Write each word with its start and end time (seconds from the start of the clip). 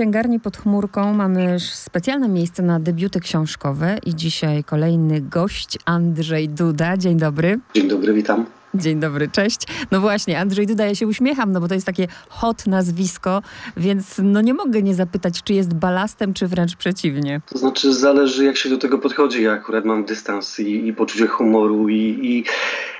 księgarni 0.00 0.40
pod 0.40 0.56
chmurką 0.56 1.14
mamy 1.14 1.60
specjalne 1.60 2.28
miejsce 2.28 2.62
na 2.62 2.80
debiuty 2.80 3.20
książkowe 3.20 3.98
i 4.06 4.14
dzisiaj 4.14 4.64
kolejny 4.64 5.20
gość 5.20 5.78
Andrzej 5.84 6.48
Duda. 6.48 6.96
Dzień 6.96 7.16
dobry. 7.16 7.60
Dzień 7.74 7.88
dobry, 7.88 8.14
witam. 8.14 8.46
Dzień 8.74 9.00
dobry, 9.00 9.28
cześć. 9.28 9.60
No 9.90 10.00
właśnie, 10.00 10.40
Andrzej 10.40 10.66
Duda, 10.66 10.86
ja 10.86 10.94
się 10.94 11.06
uśmiecham, 11.06 11.52
no 11.52 11.60
bo 11.60 11.68
to 11.68 11.74
jest 11.74 11.86
takie 11.86 12.08
hot 12.28 12.66
nazwisko, 12.66 13.42
więc 13.76 14.20
no 14.22 14.40
nie 14.40 14.54
mogę 14.54 14.82
nie 14.82 14.94
zapytać, 14.94 15.42
czy 15.42 15.54
jest 15.54 15.74
balastem, 15.74 16.34
czy 16.34 16.46
wręcz 16.46 16.76
przeciwnie. 16.76 17.40
To 17.46 17.58
znaczy 17.58 17.94
zależy, 17.94 18.44
jak 18.44 18.56
się 18.56 18.68
do 18.68 18.78
tego 18.78 18.98
podchodzi. 18.98 19.42
Ja 19.42 19.52
akurat 19.52 19.84
mam 19.84 20.04
dystans 20.04 20.60
i, 20.60 20.86
i 20.86 20.92
poczucie 20.92 21.26
humoru 21.26 21.88
i, 21.88 22.18
i 22.22 22.44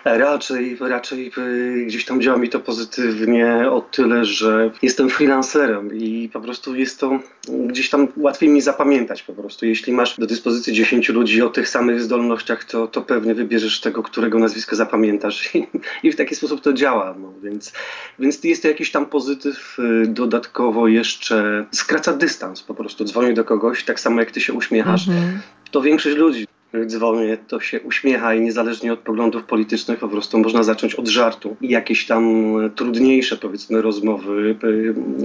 raczej, 0.05 0.77
raczej 0.81 1.33
y, 1.39 1.85
gdzieś 1.87 2.05
tam 2.05 2.21
działa 2.21 2.39
mi 2.39 2.49
to 2.49 2.61
pozytywnie 2.61 3.71
o 3.71 3.81
tyle, 3.81 4.25
że 4.25 4.71
jestem 4.83 5.11
freelancerem 5.11 5.95
i 5.95 6.31
po 6.33 6.41
prostu 6.41 6.75
jest 6.75 7.01
to 7.01 7.21
gdzieś 7.49 7.91
tam 7.91 8.09
łatwiej 8.17 8.49
mi 8.49 8.61
zapamiętać 8.61 9.23
po 9.23 9.33
prostu. 9.33 9.67
Jeśli 9.67 9.93
masz 9.93 10.17
do 10.19 10.27
dyspozycji 10.27 10.73
10 10.73 11.09
ludzi 11.09 11.43
o 11.43 11.49
tych 11.49 11.69
samych 11.69 12.03
zdolnościach, 12.03 12.65
to, 12.65 12.87
to 12.87 13.03
pewnie 13.03 13.35
wybierzesz 13.35 13.81
tego, 13.81 14.03
którego 14.03 14.39
nazwisko 14.39 14.77
zapamiętasz 14.77 15.55
i, 15.61 15.69
i 16.09 16.13
w 16.13 16.17
taki 16.17 16.35
sposób 16.35 16.61
to 16.61 16.73
działa. 16.73 17.15
No, 17.19 17.33
więc, 17.43 17.73
więc 18.19 18.45
jest 18.45 18.63
to 18.63 18.69
jakiś 18.69 18.91
tam 18.91 19.07
pozytyw. 19.07 19.77
Y, 19.79 20.07
dodatkowo 20.07 20.89
jeszcze 20.89 21.67
skraca 21.73 22.13
dystans 22.13 22.63
po 22.63 22.75
prostu. 22.75 23.05
Dzwonię 23.05 23.33
do 23.33 23.45
kogoś, 23.45 23.85
tak 23.85 24.01
samo 24.01 24.21
jak 24.21 24.31
ty 24.31 24.41
się 24.41 24.53
uśmiechasz. 24.53 25.09
Mhm. 25.09 25.41
To 25.71 25.83
większość 25.83 26.17
ludzi 26.17 26.47
dzwonię, 26.87 27.39
to 27.49 27.61
się 27.61 27.81
uśmiecha 27.81 28.35
i 28.35 28.41
niezależnie 28.41 28.93
od 28.93 28.99
poglądów 28.99 29.45
politycznych 29.45 29.99
po 29.99 30.09
prostu 30.09 30.39
można 30.39 30.63
zacząć 30.63 30.95
od 30.95 31.09
żartu. 31.09 31.57
I 31.61 31.69
jakieś 31.69 32.07
tam 32.07 32.55
trudniejsze 32.75 33.37
powiedzmy 33.37 33.83
rozmowy, 33.83 34.57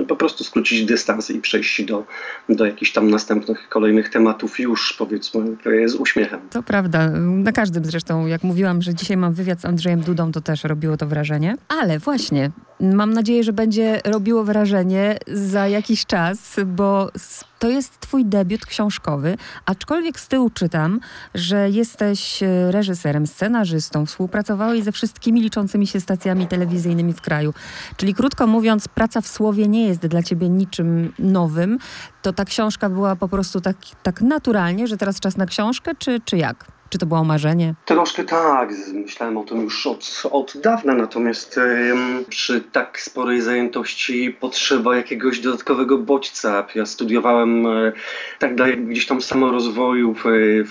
po 0.08 0.16
prostu 0.16 0.44
skrócić 0.44 0.86
dystans 0.86 1.32
i 1.32 1.40
przejść 1.40 1.84
do, 1.84 2.06
do 2.50 2.66
jakichś 2.66 2.92
tam 2.92 3.10
następnych, 3.10 3.70
kolejnych 3.70 4.10
tematów 4.10 4.60
już 4.60 4.94
powiedzmy 4.94 5.42
z 5.86 5.96
uśmiechem. 5.96 6.40
To 6.50 6.64
prawda, 6.64 7.10
na 7.20 7.52
każdym 7.52 7.86
zresztą, 7.86 8.28
jak 8.28 8.44
mówiłam, 8.44 8.82
że 8.82 8.94
dzisiaj 8.94 9.18
mam 9.18 9.34
wywiad 9.34 9.62
z 9.62 9.66
Andrzejem 9.66 10.02
Dudą, 10.02 10.32
to 10.32 10.42
też 10.42 10.64
robiło 10.64 10.98
to 10.98 11.08
wrażenie, 11.08 11.56
ale 11.68 12.00
właśnie 12.00 12.52
Mam 12.80 13.14
nadzieję, 13.14 13.44
że 13.44 13.54
będzie 13.54 14.02
robiło 14.06 14.44
wrażenie 14.44 15.18
za 15.28 15.68
jakiś 15.68 16.06
czas, 16.06 16.56
bo 16.66 17.12
to 17.60 17.70
jest 17.70 18.00
Twój 18.00 18.26
debiut 18.26 18.66
książkowy, 18.66 19.38
aczkolwiek 19.66 20.20
z 20.20 20.28
tyłu 20.28 20.50
czytam, 20.50 21.00
że 21.34 21.70
jesteś 21.70 22.44
e, 22.44 22.72
reżyserem, 22.72 23.28
scenarzystą, 23.28 24.06
współpracowałeś 24.06 24.84
ze 24.84 24.92
wszystkimi 24.92 25.42
liczącymi 25.42 25.88
się 25.88 26.00
stacjami 26.00 26.48
telewizyjnymi 26.48 27.14
w 27.14 27.22
kraju. 27.22 27.54
Czyli 27.98 28.14
krótko 28.14 28.48
mówiąc, 28.48 28.88
praca 28.88 29.22
w 29.22 29.28
słowie 29.28 29.68
nie 29.68 29.88
jest 29.88 30.08
dla 30.08 30.24
Ciebie 30.24 30.50
niczym 30.50 31.14
nowym. 31.20 31.78
To 32.22 32.34
ta 32.34 32.46
książka 32.46 32.90
była 32.90 33.16
po 33.16 33.28
prostu 33.28 33.62
tak, 33.62 33.78
tak 34.04 34.22
naturalnie, 34.22 34.88
że 34.88 34.98
teraz 34.98 35.20
czas 35.20 35.38
na 35.38 35.46
książkę, 35.46 35.92
czy, 36.00 36.20
czy 36.26 36.38
jak? 36.38 36.75
Czy 36.96 37.00
to 37.00 37.06
było 37.06 37.24
marzenie? 37.24 37.74
Troszkę 37.86 38.24
tak. 38.24 38.70
Myślałem 38.94 39.38
o 39.38 39.44
tym 39.44 39.62
już 39.62 39.88
od, 39.88 40.24
od 40.32 40.58
dawna, 40.58 40.94
natomiast 40.94 41.58
ym, 41.58 42.26
przy 42.30 42.62
tak 42.62 43.00
sporej 43.02 43.42
zajętości 43.42 44.38
potrzeba 44.40 44.96
jakiegoś 44.96 45.40
dodatkowego 45.40 45.98
bodźca. 45.98 46.68
Ja 46.76 46.86
studiowałem 46.86 47.66
y, 47.68 47.94
tak 48.40 48.56
dalej 48.56 48.78
gdzieś 48.78 49.06
tam 49.06 49.22
samorozwoju 49.22 50.14
w, 50.14 50.24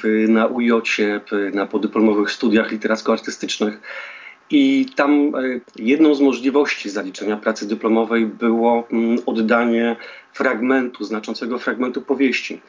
w, 0.03 0.29
na 0.29 0.47
UJOcie, 0.47 1.21
na 1.55 1.67
podyplomowych 1.67 2.31
studiach 2.31 2.73
literacko-artystycznych. 2.73 3.81
I 4.51 4.87
tam 4.97 5.11
e, 5.11 5.41
jedną 5.77 6.15
z 6.15 6.21
możliwości 6.21 6.91
zaliczenia 6.91 7.37
pracy 7.37 7.69
dyplomowej 7.69 8.27
było 8.27 8.89
mm, 8.93 9.19
oddanie 9.27 9.97
fragmentu, 10.33 11.05
znaczącego 11.05 11.59
fragmentu 11.59 12.03
powieści. 12.03 12.61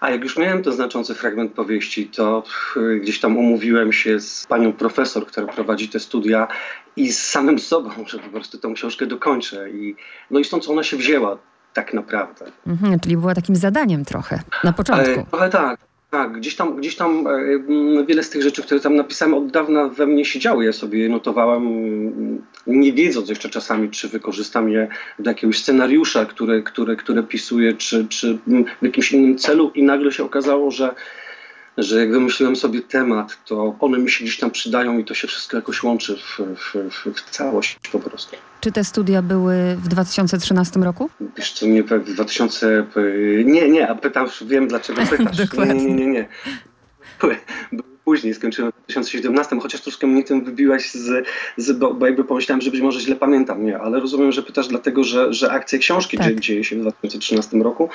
A 0.00 0.10
jak 0.10 0.22
już 0.22 0.36
miałem 0.36 0.62
ten 0.62 0.72
znaczący 0.72 1.14
fragment 1.14 1.52
powieści, 1.52 2.06
to 2.06 2.42
y, 2.76 3.00
gdzieś 3.00 3.20
tam 3.20 3.36
umówiłem 3.36 3.92
się 3.92 4.20
z 4.20 4.46
panią 4.46 4.72
profesor, 4.72 5.26
która 5.26 5.46
prowadzi 5.46 5.88
te 5.88 6.00
studia 6.00 6.48
i 6.96 7.12
z 7.12 7.22
samym 7.22 7.58
sobą, 7.58 7.90
że 8.10 8.18
po 8.18 8.28
prostu 8.28 8.58
tą 8.58 8.74
książkę 8.74 9.06
dokończę. 9.06 9.70
I, 9.70 9.96
no 10.30 10.40
i 10.40 10.44
stąd 10.44 10.68
ona 10.68 10.82
się 10.82 10.96
wzięła 10.96 11.38
tak 11.74 11.94
naprawdę. 11.94 12.46
Mhm, 12.66 13.00
czyli 13.00 13.16
była 13.16 13.34
takim 13.34 13.56
zadaniem 13.56 14.04
trochę 14.04 14.40
na 14.64 14.72
początku. 14.72 15.20
E, 15.20 15.26
trochę 15.30 15.50
tak. 15.50 15.89
Tak, 16.10 16.32
gdzieś 16.32 16.56
tam, 16.56 16.76
gdzieś 16.76 16.96
tam 16.96 17.26
e, 17.26 18.04
wiele 18.06 18.22
z 18.22 18.30
tych 18.30 18.42
rzeczy, 18.42 18.62
które 18.62 18.80
tam 18.80 18.96
napisałem 18.96 19.34
od 19.34 19.50
dawna 19.50 19.88
we 19.88 20.06
mnie 20.06 20.24
siedziały. 20.24 20.64
Ja 20.64 20.72
sobie 20.72 20.98
je 20.98 21.08
notowałem, 21.08 21.62
nie 22.66 22.92
wiedząc 22.92 23.28
jeszcze 23.28 23.48
czasami, 23.48 23.90
czy 23.90 24.08
wykorzystam 24.08 24.70
je 24.70 24.88
do 25.18 25.30
jakiegoś 25.30 25.58
scenariusza, 25.58 26.26
które, 26.26 26.62
które, 26.62 26.96
które 26.96 27.22
pisuję, 27.22 27.74
czy, 27.74 28.08
czy 28.08 28.38
w 28.80 28.84
jakimś 28.84 29.12
innym 29.12 29.38
celu 29.38 29.70
i 29.74 29.82
nagle 29.82 30.12
się 30.12 30.24
okazało, 30.24 30.70
że 30.70 30.94
że 31.78 32.00
jak 32.00 32.12
wymyśliłem 32.12 32.56
sobie 32.56 32.80
temat, 32.80 33.44
to 33.44 33.76
one 33.80 33.98
mi 33.98 34.10
się 34.10 34.24
gdzieś 34.24 34.38
tam 34.38 34.50
przydają 34.50 34.98
i 34.98 35.04
to 35.04 35.14
się 35.14 35.28
wszystko 35.28 35.56
jakoś 35.56 35.82
łączy 35.82 36.16
w, 36.16 36.38
w, 36.38 36.90
w, 36.90 37.14
w 37.14 37.30
całość 37.30 37.78
po 37.92 37.98
prostu. 37.98 38.36
Czy 38.60 38.72
te 38.72 38.84
studia 38.84 39.22
były 39.22 39.76
w 39.76 39.88
2013 39.88 40.80
roku? 40.80 41.10
Wiesz 41.36 41.52
co, 41.52 41.66
nie, 41.66 41.82
w 41.82 42.04
2000... 42.14 42.86
Nie, 43.44 43.68
nie, 43.68 43.88
a 43.88 43.94
pytam, 43.94 44.28
wiem 44.42 44.68
dlaczego 44.68 45.02
pytasz. 45.10 45.36
Dokładnie. 45.46 45.74
Nie, 45.74 45.94
nie, 45.94 45.94
nie, 45.94 46.06
nie. 46.06 46.28
Były, 47.20 47.36
później, 48.10 48.34
skończyłem 48.34 48.72
w 48.72 48.74
2017, 48.74 49.60
chociaż 49.60 49.80
troszkę 49.80 50.06
mnie 50.06 50.24
tym 50.24 50.44
wybiłaś 50.44 50.90
z, 50.90 51.26
z 51.56 51.72
bo, 51.72 51.94
bo, 51.94 52.06
jakby 52.06 52.24
pomyślałem, 52.24 52.60
że 52.60 52.70
być 52.70 52.80
może 52.80 53.00
źle 53.00 53.16
pamiętam, 53.16 53.64
nie, 53.64 53.78
ale 53.78 54.00
rozumiem, 54.00 54.32
że 54.32 54.42
pytasz 54.42 54.68
dlatego, 54.68 55.04
że, 55.04 55.32
że 55.32 55.50
akcja 55.50 55.78
książki 55.78 56.18
tak. 56.18 56.40
dzieje 56.40 56.64
się 56.64 56.76
w 56.76 56.80
2013 56.80 57.56
roku, 57.56 57.88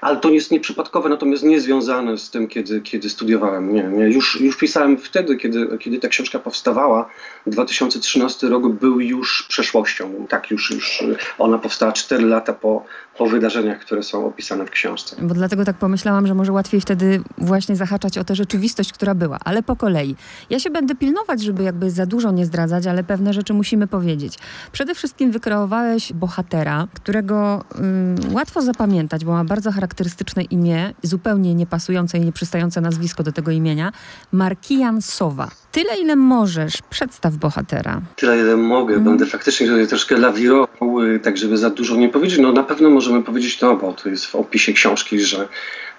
ale 0.00 0.16
to 0.16 0.30
jest 0.30 0.50
nieprzypadkowe, 0.50 1.08
natomiast 1.08 1.42
nie 1.42 1.60
związane 1.60 2.18
z 2.18 2.30
tym, 2.30 2.48
kiedy, 2.48 2.80
kiedy 2.80 3.10
studiowałem, 3.10 3.74
nie, 3.74 3.82
nie. 3.82 4.04
Już, 4.04 4.40
już 4.40 4.56
pisałem 4.56 4.96
wtedy, 4.96 5.36
kiedy, 5.36 5.78
kiedy 5.78 5.98
ta 5.98 6.08
książka 6.08 6.38
powstawała, 6.38 7.08
2013 7.46 8.48
rok 8.48 8.68
był 8.68 9.00
już 9.00 9.46
przeszłością, 9.48 10.26
tak, 10.28 10.50
już, 10.50 10.70
już 10.70 11.04
ona 11.38 11.58
powstała 11.58 11.92
4 11.92 12.24
lata 12.24 12.52
po, 12.52 12.84
po 13.18 13.26
wydarzeniach, 13.26 13.78
które 13.78 14.02
są 14.02 14.26
opisane 14.26 14.66
w 14.66 14.70
książce. 14.70 15.16
Bo 15.22 15.34
dlatego 15.34 15.64
tak 15.64 15.76
pomyślałam, 15.76 16.26
że 16.26 16.34
może 16.34 16.52
łatwiej 16.52 16.80
wtedy 16.80 17.22
właśnie 17.38 17.76
zahaczać 17.76 18.18
o 18.18 18.24
tę 18.24 18.34
rzeczywistość, 18.34 18.92
która 18.92 19.14
była 19.14 19.38
ale 19.44 19.53
po 19.62 19.76
kolei. 19.76 20.16
Ja 20.50 20.58
się 20.58 20.70
będę 20.70 20.94
pilnować, 20.94 21.42
żeby 21.42 21.62
jakby 21.62 21.90
za 21.90 22.06
dużo 22.06 22.30
nie 22.30 22.46
zdradzać, 22.46 22.86
ale 22.86 23.04
pewne 23.04 23.32
rzeczy 23.32 23.54
musimy 23.54 23.86
powiedzieć. 23.86 24.38
Przede 24.72 24.94
wszystkim 24.94 25.30
wykreowałeś 25.30 26.12
bohatera, 26.12 26.88
którego 26.94 27.64
ym, 27.78 28.16
łatwo 28.32 28.62
zapamiętać, 28.62 29.24
bo 29.24 29.32
ma 29.32 29.44
bardzo 29.44 29.72
charakterystyczne 29.72 30.42
imię, 30.42 30.94
zupełnie 31.02 31.54
niepasujące 31.54 32.18
i 32.18 32.20
nieprzystające 32.20 32.80
nazwisko 32.80 33.22
do 33.22 33.32
tego 33.32 33.50
imienia. 33.50 33.92
Markian 34.32 35.02
Sowa. 35.02 35.63
Tyle, 35.74 35.96
ile 35.96 36.16
możesz, 36.16 36.74
przedstaw 36.90 37.34
bohatera. 37.34 38.00
Tyle, 38.16 38.38
ile 38.38 38.56
mogę. 38.56 38.94
Mm. 38.94 39.04
Będę 39.04 39.26
faktycznie 39.26 39.66
tutaj 39.66 39.86
troszkę 39.86 40.16
lawirował, 40.16 41.02
y, 41.02 41.20
tak 41.20 41.36
żeby 41.36 41.56
za 41.56 41.70
dużo 41.70 41.96
nie 41.96 42.08
powiedzieć. 42.08 42.38
No 42.38 42.52
na 42.52 42.62
pewno 42.62 42.90
możemy 42.90 43.22
powiedzieć 43.22 43.58
to, 43.58 43.76
bo 43.76 43.92
to 43.92 44.08
jest 44.08 44.26
w 44.26 44.34
opisie 44.34 44.72
książki, 44.72 45.20
że, 45.20 45.48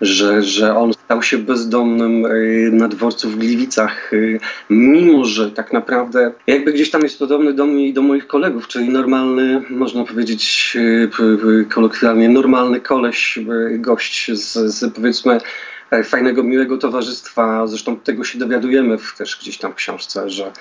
że, 0.02 0.44
że 0.44 0.78
on 0.78 0.94
stał 0.94 1.22
się 1.22 1.38
bezdomnym 1.38 2.26
y, 2.26 2.70
na 2.74 2.88
dworcu 2.88 3.30
w 3.30 3.38
Gliwicach, 3.38 4.14
y, 4.14 4.40
mimo 4.70 5.26
że 5.26 5.52
tak 5.52 5.74
naprawdę 5.74 6.32
jakby 6.48 6.74
gdzieś 6.74 6.92
tam 6.92 7.02
jest 7.02 7.20
podobny 7.20 7.54
do 7.54 7.66
mnie 7.66 7.88
i 7.88 7.94
do 7.94 8.02
moich 8.02 8.28
kolegów, 8.28 8.68
czyli 8.68 8.90
normalny, 8.90 9.62
można 9.70 10.04
powiedzieć 10.04 10.78
kolokwialnie, 11.70 12.30
normalny 12.30 12.82
koleś, 12.82 13.40
gość 13.72 14.32
z, 14.34 14.54
z 14.54 14.94
powiedzmy 14.94 15.40
fajnego, 16.04 16.44
miłego 16.44 16.78
towarzystwa. 16.78 17.68
Zresztą 17.68 17.98
tego 17.98 18.24
się 18.24 18.40
dowiadujemy 18.40 18.98
w, 18.98 19.18
też 19.18 19.40
gdzieś 19.42 19.58
tam 19.58 19.72
w 19.72 19.76
książce, 19.76 20.30
że, 20.30 20.52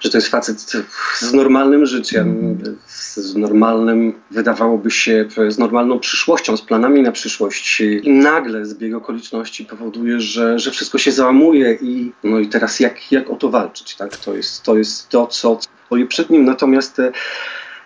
że 0.00 0.10
to 0.10 0.18
jest 0.18 0.28
facet 0.28 0.72
z 1.18 1.32
normalnym 1.32 1.86
życiem, 1.86 2.58
z 2.86 3.36
normalnym, 3.36 4.12
wydawałoby 4.30 4.90
się, 4.90 5.28
z 5.48 5.58
normalną 5.58 5.98
przyszłością, 5.98 6.56
z 6.56 6.62
planami 6.62 7.02
na 7.02 7.12
przyszłość. 7.12 7.80
I 7.80 8.10
nagle 8.10 8.66
zbieg 8.66 8.94
okoliczności 8.94 9.64
powoduje, 9.64 10.20
że, 10.20 10.58
że 10.58 10.70
wszystko 10.70 10.98
się 10.98 11.12
załamuje 11.12 11.78
i 11.80 12.12
no 12.24 12.38
i 12.38 12.48
teraz 12.48 12.80
jak, 12.80 13.12
jak 13.12 13.30
o 13.30 13.36
to 13.36 13.48
walczyć? 13.48 13.96
Tak? 13.96 14.16
To, 14.16 14.36
jest, 14.36 14.62
to 14.62 14.76
jest 14.76 15.08
to, 15.08 15.26
co 15.26 15.58
stoi 15.86 16.06
przed 16.06 16.30
nim. 16.30 16.44
Natomiast 16.44 17.00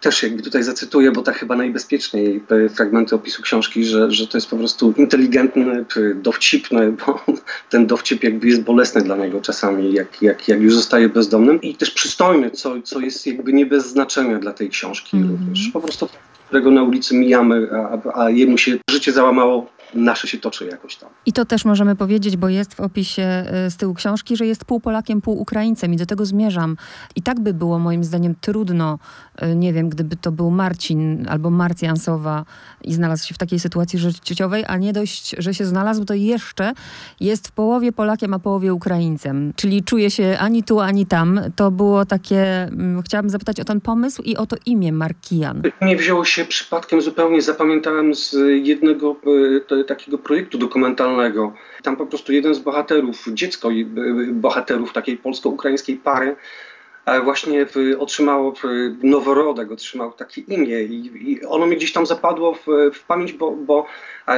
też 0.01 0.23
jakby 0.23 0.43
tutaj 0.43 0.63
zacytuję, 0.63 1.13
bo 1.13 1.23
tak 1.23 1.39
chyba 1.39 1.57
najbezpieczniej 1.57 2.43
fragmenty 2.75 3.15
opisu 3.15 3.43
książki, 3.43 3.85
że, 3.85 4.11
że 4.11 4.27
to 4.27 4.37
jest 4.37 4.51
po 4.51 4.57
prostu 4.57 4.95
inteligentny, 4.97 5.85
dowcipny, 6.15 6.93
bo 6.93 7.25
ten 7.71 7.87
dowcip 7.87 8.25
jakby 8.25 8.49
jest 8.49 8.63
bolesny 8.63 9.03
dla 9.03 9.17
niego 9.17 9.41
czasami, 9.41 9.93
jak, 9.93 10.23
jak, 10.23 10.49
jak 10.49 10.61
już 10.61 10.75
zostaje 10.75 11.09
bezdomnym 11.09 11.63
i 11.63 11.75
też 11.75 11.91
przystojny, 11.91 12.51
co, 12.51 12.83
co 12.83 13.01
jest 13.01 13.27
jakby 13.27 13.53
nie 13.53 13.67
bez 13.67 13.89
znaczenia 13.89 14.39
dla 14.39 14.53
tej 14.53 14.71
książki 14.71 15.17
mm 15.17 15.29
-hmm. 15.29 15.31
również. 15.31 15.71
Po 15.73 15.81
prostu 15.81 16.09
którego 16.47 16.71
na 16.71 16.83
ulicy 16.83 17.15
mijamy, 17.15 17.69
a, 17.73 18.23
a 18.23 18.31
jemu 18.31 18.59
się 18.59 18.79
życie 18.91 19.13
załamało 19.13 19.71
nasze 19.95 20.29
się 20.29 20.39
toczy 20.39 20.67
jakoś 20.67 20.97
tam. 20.97 21.11
I 21.27 21.33
to 21.33 21.45
też 21.45 21.65
możemy 21.65 21.97
powiedzieć, 21.97 22.37
bo 22.37 22.49
jest 22.49 22.75
w 22.75 22.81
opisie 22.81 23.23
e, 23.23 23.71
z 23.71 23.77
tyłu 23.77 23.95
książki, 23.95 24.37
że 24.37 24.47
jest 24.47 24.65
pół 24.65 24.81
Polakiem, 24.81 25.21
pół 25.21 25.41
Ukraińcem 25.41 25.95
i 25.95 25.97
do 25.97 26.07
tego 26.07 26.27
zmierzam. 26.27 26.77
I 27.17 27.23
tak 27.23 27.41
by 27.41 27.55
było 27.55 27.79
moim 27.79 28.05
zdaniem 28.05 28.35
trudno, 28.41 28.99
e, 29.37 29.55
nie 29.55 29.73
wiem, 29.73 29.89
gdyby 29.89 30.17
to 30.17 30.33
był 30.33 30.51
Marcin 30.51 31.27
albo 31.29 31.51
Marcjansowa 31.51 32.45
i 32.85 32.95
znalazł 32.95 33.27
się 33.27 33.35
w 33.35 33.39
takiej 33.39 33.61
sytuacji 33.61 33.99
życiowej, 33.99 34.65
a 34.67 34.77
nie 34.77 34.93
dość, 34.93 35.35
że 35.39 35.55
się 35.55 35.65
znalazł, 35.65 36.05
to 36.05 36.15
jeszcze 36.15 36.73
jest 37.21 37.49
w 37.49 37.53
połowie 37.53 37.93
Polakiem, 37.93 38.35
a 38.35 38.39
połowie 38.39 38.75
Ukraińcem. 38.75 39.53
Czyli 39.57 39.85
czuje 39.85 40.11
się 40.11 40.37
ani 40.41 40.63
tu, 40.63 40.81
ani 40.81 41.07
tam. 41.07 41.41
To 41.57 41.71
było 41.71 42.05
takie, 42.05 42.63
mm, 42.63 43.03
chciałabym 43.03 43.31
zapytać 43.31 43.61
o 43.61 43.65
ten 43.65 43.81
pomysł 43.81 44.23
i 44.23 44.37
o 44.37 44.47
to 44.47 44.57
imię 44.67 44.93
Markian. 44.93 45.63
Nie 45.83 45.97
wzięło 45.97 46.25
się 46.25 46.45
przypadkiem 46.45 47.03
zupełnie, 47.03 47.43
zapamiętałem 47.43 48.15
z 48.15 48.37
jednego 48.63 49.17
e, 49.57 49.61
takiego 49.85 50.19
projektu 50.19 50.59
dokumentalnego. 50.59 51.55
Tam 51.83 51.97
po 51.97 52.07
prostu 52.07 52.33
jeden 52.33 52.55
z 52.55 52.59
bohaterów, 52.59 53.25
dziecko 53.33 53.71
e, 53.73 53.75
bohaterów 54.33 54.93
takiej 54.93 55.17
polsko-ukraińskiej 55.17 55.97
pary, 55.97 56.37
właśnie 57.25 57.67
otrzymało 57.99 58.55
noworodek, 59.03 59.73
otrzymał 59.73 60.13
takie 60.13 60.41
imię 60.41 60.83
i, 60.83 61.41
ono 61.49 61.67
mi 61.67 61.77
gdzieś 61.77 61.93
tam 61.93 62.07
zapadło 62.07 62.55
w, 62.55 62.67
w 62.95 63.05
pamięć, 63.05 63.33
bo, 63.33 63.51
bo 63.51 63.87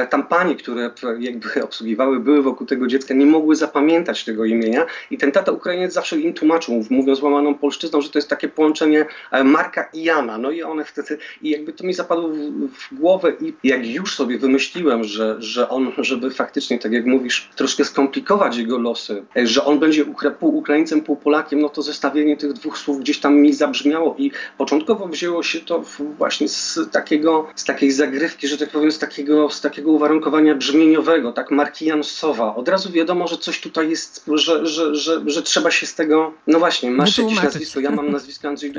tam 0.09 0.27
panie, 0.27 0.55
które 0.55 0.91
jakby 1.19 1.49
obsługiwały, 1.63 2.19
były 2.19 2.41
wokół 2.41 2.67
tego 2.67 2.87
dziecka, 2.87 3.13
nie 3.13 3.25
mogły 3.25 3.55
zapamiętać 3.55 4.23
tego 4.25 4.45
imienia 4.45 4.85
i 5.11 5.17
ten 5.17 5.31
tata 5.31 5.51
Ukrainiec 5.51 5.93
zawsze 5.93 6.19
im 6.19 6.33
tłumaczył, 6.33 6.85
mówiąc 6.89 7.21
łamaną 7.21 7.55
polszczyzną, 7.55 8.01
że 8.01 8.09
to 8.09 8.17
jest 8.17 8.29
takie 8.29 8.47
połączenie 8.47 9.05
e, 9.31 9.43
Marka 9.43 9.89
i 9.93 10.03
Jana. 10.03 10.37
No 10.37 10.51
i 10.51 10.63
one 10.63 10.85
wtedy, 10.85 11.17
i 11.41 11.49
jakby 11.49 11.73
to 11.73 11.83
mi 11.83 11.93
zapadło 11.93 12.29
w, 12.29 12.69
w 12.69 12.93
głowę 12.93 13.33
i 13.41 13.53
jak 13.63 13.87
już 13.87 14.15
sobie 14.15 14.37
wymyśliłem, 14.37 15.03
że, 15.03 15.35
że 15.39 15.69
on, 15.69 15.91
żeby 15.97 16.31
faktycznie, 16.31 16.79
tak 16.79 16.91
jak 16.91 17.05
mówisz, 17.05 17.49
troszkę 17.55 17.85
skomplikować 17.85 18.57
jego 18.57 18.77
losy, 18.77 19.23
e, 19.37 19.47
że 19.47 19.65
on 19.65 19.79
będzie 19.79 20.05
pół 20.39 20.57
Ukraińcem, 20.57 21.01
pół 21.01 21.15
Polakiem, 21.15 21.59
no 21.59 21.69
to 21.69 21.81
zestawienie 21.81 22.37
tych 22.37 22.52
dwóch 22.53 22.77
słów 22.77 22.99
gdzieś 22.99 23.19
tam 23.19 23.35
mi 23.35 23.53
zabrzmiało 23.53 24.15
i 24.17 24.31
początkowo 24.57 25.07
wzięło 25.07 25.43
się 25.43 25.59
to 25.59 25.83
właśnie 26.17 26.47
z 26.47 26.79
takiego, 26.91 27.47
z 27.55 27.63
takiej 27.63 27.91
zagrywki, 27.91 28.47
że 28.47 28.57
tak 28.57 28.69
powiem, 28.69 28.91
z 28.91 28.99
takiego, 28.99 29.49
z 29.49 29.61
takiego 29.61 29.91
uwarunkowania 29.91 30.55
brzmieniowego, 30.55 31.31
tak, 31.31 31.51
marki 31.51 31.85
Jansowa. 31.85 32.55
Od 32.55 32.67
razu 32.67 32.91
wiadomo, 32.91 33.27
że 33.27 33.37
coś 33.37 33.61
tutaj 33.61 33.89
jest, 33.89 34.25
że, 34.33 34.65
że, 34.65 34.95
że, 34.95 35.21
że 35.25 35.41
trzeba 35.41 35.71
się 35.71 35.85
z 35.85 35.95
tego, 35.95 36.33
no 36.47 36.59
właśnie, 36.59 36.91
masz 36.91 37.17
jakieś 37.17 37.43
nazwisko, 37.43 37.79
ja 37.79 37.91
mam 37.91 38.11
nazwisko 38.11 38.47
Andrzej 38.47 38.73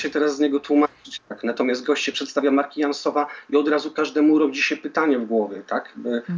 się 0.00 0.10
teraz 0.10 0.36
z 0.36 0.40
niego 0.40 0.60
tłumaczyć. 0.60 1.20
Tak? 1.28 1.44
Natomiast 1.44 1.84
gość 1.84 2.04
się 2.04 2.12
przedstawia 2.12 2.50
Marki 2.50 2.80
Jansowa 2.80 3.26
i 3.50 3.56
od 3.56 3.68
razu 3.68 3.90
każdemu 3.90 4.38
rodzi 4.38 4.62
się 4.62 4.76
pytanie 4.76 5.18
w 5.18 5.26
głowie, 5.26 5.62
tak? 5.66 5.94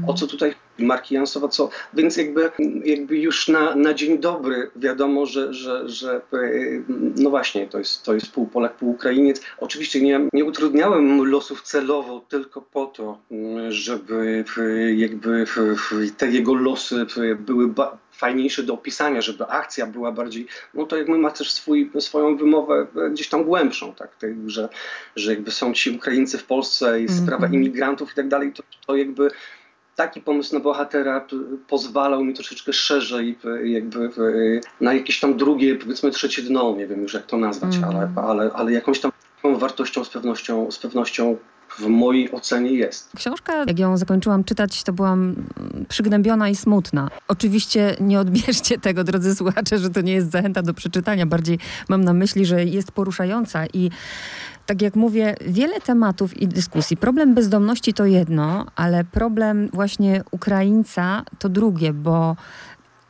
O 0.07 0.15
co 0.15 0.27
tutaj 0.27 0.55
Marki 0.87 1.15
Jansowa, 1.15 1.49
co? 1.49 1.71
Więc 1.95 2.17
jakby, 2.17 2.51
jakby 2.85 3.19
już 3.19 3.49
na, 3.49 3.75
na 3.75 3.95
dzień 3.95 4.19
dobry 4.19 4.71
wiadomo, 4.77 5.27
że, 5.27 5.55
że, 5.55 5.89
że 5.89 6.21
no 7.17 7.31
właśnie, 7.31 7.67
to 7.67 7.79
jest, 7.79 8.03
to 8.03 8.15
jest 8.15 8.33
pół 8.33 8.47
Polak, 8.47 8.75
pół 8.75 8.91
Ukrainiec. 8.91 9.43
Oczywiście 9.59 10.01
nie, 10.01 10.21
nie 10.33 10.45
utrudniałem 10.45 11.25
losów 11.25 11.63
celowo 11.63 12.25
tylko 12.29 12.63
po 12.63 12.87
to, 12.87 13.19
żeby 13.69 14.45
jakby 14.97 15.45
te 16.17 16.31
jego 16.31 16.55
losy 16.55 17.07
były 17.39 17.75
fajniejszy 18.21 18.63
do 18.63 18.75
opisania, 18.75 19.21
żeby 19.21 19.47
akcja 19.47 19.87
była 19.87 20.13
bardziej, 20.13 20.47
no 20.75 20.87
to 20.87 20.97
jakby 20.97 21.19
ma 21.19 21.31
też 21.31 21.53
swój, 21.53 21.91
swoją 21.99 22.37
wymowę 22.37 22.87
gdzieś 23.13 23.29
tam 23.29 23.45
głębszą, 23.45 23.95
tak, 23.95 24.17
tak 24.17 24.31
że, 24.47 24.69
że 25.17 25.35
jakby 25.35 25.51
są 25.51 25.73
ci 25.73 25.91
Ukraińcy 25.91 26.39
w 26.39 26.45
Polsce 26.45 27.03
i 27.03 27.09
sprawa 27.09 27.47
-hmm. 27.47 27.55
imigrantów 27.55 28.13
i 28.13 28.15
tak 28.15 28.29
dalej, 28.29 28.53
to, 28.53 28.63
to 28.87 28.97
jakby 28.97 29.31
taki 30.01 30.21
pomysł 30.21 30.55
na 30.55 30.61
bohatera 30.61 31.27
pozwalał 31.69 32.25
mi 32.25 32.35
troszeczkę 32.35 32.73
szerzej 32.73 33.39
jakby 33.65 34.11
na 34.81 34.95
jakieś 34.95 35.21
tam 35.21 35.37
drugie, 35.37 35.77
powiedzmy 35.77 36.11
trzecie 36.11 36.43
dno, 36.43 36.75
nie 36.77 36.87
wiem 36.87 37.03
już 37.03 37.15
jak 37.15 37.27
to 37.27 37.37
nazwać, 37.37 37.77
mm. 37.77 37.89
ale, 37.89 38.13
ale, 38.17 38.51
ale 38.53 38.73
jakąś 38.73 39.01
tam 39.01 39.13
wartością 39.45 40.05
z 40.05 40.09
pewnością, 40.09 40.71
z 40.71 40.79
pewnością 40.79 41.37
w 41.79 41.87
mojej 41.87 42.33
ocenie 42.33 42.71
jest. 42.71 43.11
Książka, 43.17 43.57
jak 43.57 43.79
ją 43.79 43.97
zakończyłam 43.97 44.45
czytać, 44.45 44.83
to 44.83 44.93
byłam 44.93 45.37
przygnębiona 45.89 46.49
i 46.49 46.57
smutna. 46.57 47.09
Oczywiście 47.29 47.97
nie 48.01 48.21
odbierzcie 48.21 48.79
tego, 48.87 49.05
drodzy 49.05 49.35
słuchacze, 49.35 49.79
że 49.79 49.91
to 49.91 50.01
nie 50.01 50.13
jest 50.13 50.31
zachęta 50.31 50.63
do 50.63 50.75
przeczytania. 50.75 51.27
Bardziej 51.27 51.59
mam 51.89 52.05
na 52.05 52.13
myśli, 52.13 52.47
że 52.47 52.65
jest 52.65 52.93
poruszająca 52.93 53.67
i 53.67 53.91
tak 54.71 54.83
jak 54.83 54.97
mówię, 54.97 55.35
wiele 55.47 55.81
tematów 55.81 56.37
i 56.37 56.49
dyskusji. 56.49 56.97
Problem 56.97 57.35
bezdomności 57.35 57.95
to 57.95 58.07
jedno, 58.07 58.67
ale 58.77 59.05
problem 59.05 59.69
właśnie 59.73 60.23
Ukraińca 60.31 61.25
to 61.39 61.49
drugie, 61.49 61.93
bo 61.93 62.37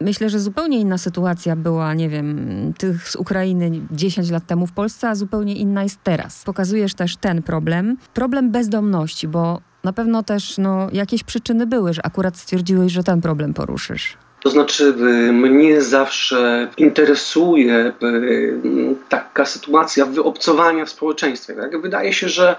Myślę, 0.02 0.30
że 0.30 0.40
zupełnie 0.40 0.78
inna 0.80 0.98
sytuacja 0.98 1.56
była, 1.56 1.94
nie 1.94 2.08
wiem, 2.08 2.38
tych 2.78 3.08
z 3.08 3.16
Ukrainy 3.16 3.70
10 3.90 4.30
lat 4.30 4.46
temu 4.46 4.66
w 4.66 4.72
Polsce, 4.72 5.08
a 5.08 5.14
zupełnie 5.14 5.56
inna 5.56 5.82
jest 5.82 5.98
teraz. 6.02 6.44
Pokazujesz 6.44 6.94
też 6.94 7.16
ten 7.16 7.42
problem, 7.42 7.96
problem 8.14 8.50
bezdomności, 8.50 9.28
bo 9.28 9.60
na 9.84 9.92
pewno 9.92 10.22
też 10.22 10.58
no, 10.58 10.88
jakieś 10.92 11.24
przyczyny 11.24 11.66
były, 11.66 11.94
że 11.94 12.06
akurat 12.06 12.36
stwierdziłeś, 12.36 12.92
że 12.92 13.02
ten 13.02 13.20
problem 13.20 13.54
poruszysz. 13.54 14.18
To 14.42 14.50
znaczy, 14.50 14.84
y, 14.84 15.32
mnie 15.32 15.82
zawsze 15.82 16.68
interesuje 16.76 17.92
y, 18.02 18.60
taka 19.08 19.44
sytuacja 19.44 20.06
wyobcowania 20.06 20.84
w 20.84 20.90
społeczeństwie. 20.90 21.54
Tak? 21.54 21.80
Wydaje 21.80 22.12
się, 22.12 22.28
że 22.28 22.56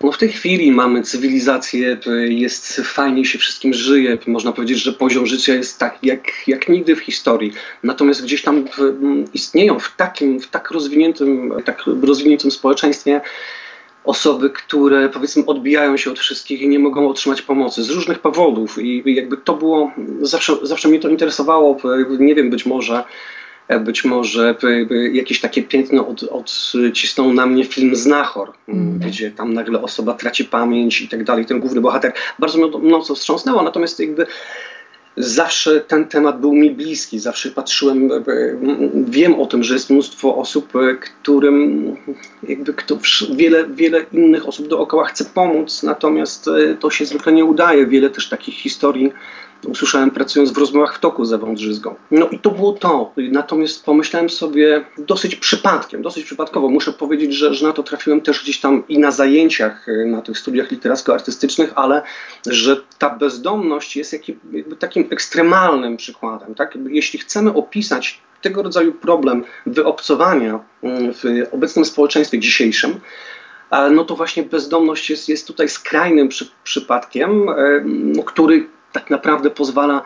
no 0.00 0.12
w 0.12 0.18
tej 0.18 0.28
chwili 0.28 0.72
mamy 0.72 1.02
cywilizację, 1.02 1.98
jest 2.28 2.76
fajnie 2.76 3.24
się 3.24 3.38
wszystkim 3.38 3.74
żyje. 3.74 4.18
Można 4.26 4.52
powiedzieć, 4.52 4.78
że 4.78 4.92
poziom 4.92 5.26
życia 5.26 5.54
jest 5.54 5.78
tak 5.78 5.98
jak, 6.02 6.48
jak 6.48 6.68
nigdy 6.68 6.96
w 6.96 7.00
historii. 7.00 7.52
Natomiast 7.82 8.22
gdzieś 8.22 8.42
tam 8.42 8.64
istnieją 9.34 9.78
w 9.78 9.96
takim, 9.96 10.40
w 10.40 10.48
tak 10.48 10.70
rozwiniętym, 10.70 11.52
tak 11.64 11.82
rozwiniętym 12.02 12.50
społeczeństwie 12.50 13.20
osoby, 14.04 14.50
które 14.50 15.08
powiedzmy 15.08 15.46
odbijają 15.46 15.96
się 15.96 16.10
od 16.10 16.18
wszystkich 16.18 16.60
i 16.60 16.68
nie 16.68 16.78
mogą 16.78 17.08
otrzymać 17.08 17.42
pomocy 17.42 17.82
z 17.82 17.90
różnych 17.90 18.18
powodów. 18.18 18.78
I 18.82 19.14
jakby 19.14 19.36
to 19.36 19.54
było, 19.54 19.92
zawsze, 20.20 20.52
zawsze 20.62 20.88
mnie 20.88 21.00
to 21.00 21.08
interesowało. 21.08 21.76
Nie 22.18 22.34
wiem, 22.34 22.50
być 22.50 22.66
może 22.66 23.04
być 23.80 24.04
może 24.04 24.54
jakieś 25.12 25.40
takie 25.40 25.62
piętno 25.62 26.08
od, 26.08 26.22
odcisnął 26.22 27.32
na 27.32 27.46
mnie 27.46 27.64
film 27.64 27.96
Znachor, 27.96 28.52
mm. 28.68 28.98
gdzie 28.98 29.30
tam 29.30 29.54
nagle 29.54 29.82
osoba 29.82 30.14
traci 30.14 30.44
pamięć 30.44 31.00
i 31.00 31.08
tak 31.08 31.24
dalej. 31.24 31.46
Ten 31.46 31.60
główny 31.60 31.80
bohater 31.80 32.12
bardzo 32.38 32.58
mnie 32.58 32.72
to 32.72 32.78
mocno 32.78 33.14
wstrząsnęło, 33.14 33.62
natomiast 33.62 34.00
jakby 34.00 34.26
zawsze 35.18 35.80
ten 35.80 36.04
temat 36.04 36.40
był 36.40 36.52
mi 36.52 36.70
bliski, 36.70 37.18
zawsze 37.18 37.50
patrzyłem, 37.50 38.10
wiem 39.08 39.40
o 39.40 39.46
tym, 39.46 39.62
że 39.62 39.74
jest 39.74 39.90
mnóstwo 39.90 40.36
osób, 40.36 40.72
którym 41.00 41.96
jakby 42.42 42.74
kto, 42.74 42.98
wiele, 43.34 43.64
wiele 43.68 44.06
innych 44.12 44.48
osób 44.48 44.68
dookoła 44.68 45.04
chce 45.04 45.24
pomóc, 45.24 45.82
natomiast 45.82 46.48
e, 46.48 46.74
to 46.74 46.90
się 46.90 47.06
zwykle 47.06 47.32
nie 47.32 47.44
udaje. 47.44 47.86
Wiele 47.86 48.10
też 48.10 48.28
takich 48.28 48.54
historii 48.54 49.12
usłyszałem 49.66 50.10
pracując 50.10 50.52
w 50.52 50.58
rozmowach 50.58 50.96
w 50.96 51.00
toku 51.00 51.24
z 51.24 51.32
Ewą 51.32 51.54
Drzyzgą. 51.54 51.94
No 52.10 52.28
i 52.28 52.38
to 52.38 52.50
było 52.50 52.72
to. 52.72 53.12
Natomiast 53.16 53.84
pomyślałem 53.84 54.30
sobie 54.30 54.84
dosyć 54.98 55.36
przypadkiem, 55.36 56.02
dosyć 56.02 56.24
przypadkowo. 56.24 56.68
Muszę 56.68 56.92
powiedzieć, 56.92 57.34
że, 57.34 57.54
że 57.54 57.66
na 57.66 57.72
to 57.72 57.82
trafiłem 57.82 58.20
też 58.20 58.42
gdzieś 58.42 58.60
tam 58.60 58.82
i 58.88 58.98
na 58.98 59.10
zajęciach, 59.10 59.88
y, 59.88 60.06
na 60.06 60.22
tych 60.22 60.38
studiach 60.38 60.70
literacko-artystycznych, 60.70 61.72
ale 61.74 62.02
że 62.46 62.76
ta 62.98 63.10
bezdomność 63.10 63.96
jest 63.96 64.12
jakby 64.12 64.76
takim 64.76 65.06
ekstremalnym 65.10 65.96
przykładem. 65.96 66.54
Tak? 66.54 66.78
Jeśli 66.88 67.18
chcemy 67.18 67.54
opisać 67.54 68.20
tego 68.42 68.62
rodzaju 68.62 68.92
problem 68.92 69.44
wyobcowania 69.66 70.54
y, 70.54 70.58
w 71.12 71.54
obecnym 71.54 71.84
społeczeństwie 71.84 72.38
dzisiejszym, 72.38 73.00
no 73.90 74.04
to 74.04 74.16
właśnie 74.16 74.42
bezdomność 74.42 75.10
jest, 75.10 75.28
jest 75.28 75.46
tutaj 75.46 75.68
skrajnym 75.68 76.28
przy, 76.28 76.50
przypadkiem, 76.64 77.48
y, 77.48 78.24
który 78.26 78.66
tak 78.92 79.10
naprawdę 79.10 79.50
pozwala 79.50 80.02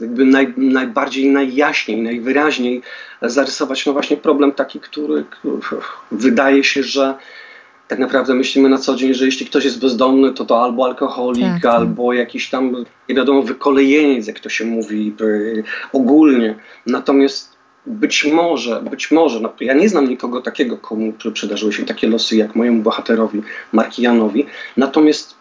jakby 0.00 0.24
naj, 0.24 0.54
najbardziej, 0.56 1.30
najjaśniej, 1.30 2.02
najwyraźniej 2.02 2.82
zarysować 3.22 3.86
no 3.86 3.92
właśnie 3.92 4.16
problem 4.16 4.52
taki, 4.52 4.80
który, 4.80 5.24
który 5.30 5.60
wydaje 6.10 6.64
się, 6.64 6.82
że 6.82 7.14
tak 7.88 7.98
naprawdę 7.98 8.34
myślimy 8.34 8.68
na 8.68 8.78
co 8.78 8.94
dzień, 8.94 9.14
że 9.14 9.26
jeśli 9.26 9.46
ktoś 9.46 9.64
jest 9.64 9.80
bezdomny, 9.80 10.32
to 10.32 10.44
to 10.44 10.62
albo 10.62 10.84
alkoholik, 10.84 11.44
tak, 11.44 11.62
tak. 11.62 11.74
albo 11.74 12.12
jakiś 12.12 12.50
tam, 12.50 12.84
nie 13.08 13.14
wiadomo, 13.14 13.42
wykolejeniec, 13.42 14.26
jak 14.26 14.40
to 14.40 14.48
się 14.48 14.64
mówi 14.64 15.14
y, 15.20 15.64
ogólnie. 15.92 16.54
Natomiast 16.86 17.56
być 17.86 18.24
może, 18.24 18.82
być 18.90 19.10
może, 19.10 19.40
no, 19.40 19.52
ja 19.60 19.74
nie 19.74 19.88
znam 19.88 20.08
nikogo 20.08 20.40
takiego, 20.40 20.76
komu 20.76 21.12
przydarzyły 21.32 21.72
się 21.72 21.84
takie 21.84 22.06
losy 22.06 22.36
jak 22.36 22.56
mojemu 22.56 22.82
bohaterowi, 22.82 23.42
Markijanowi, 23.72 24.46
natomiast 24.76 25.39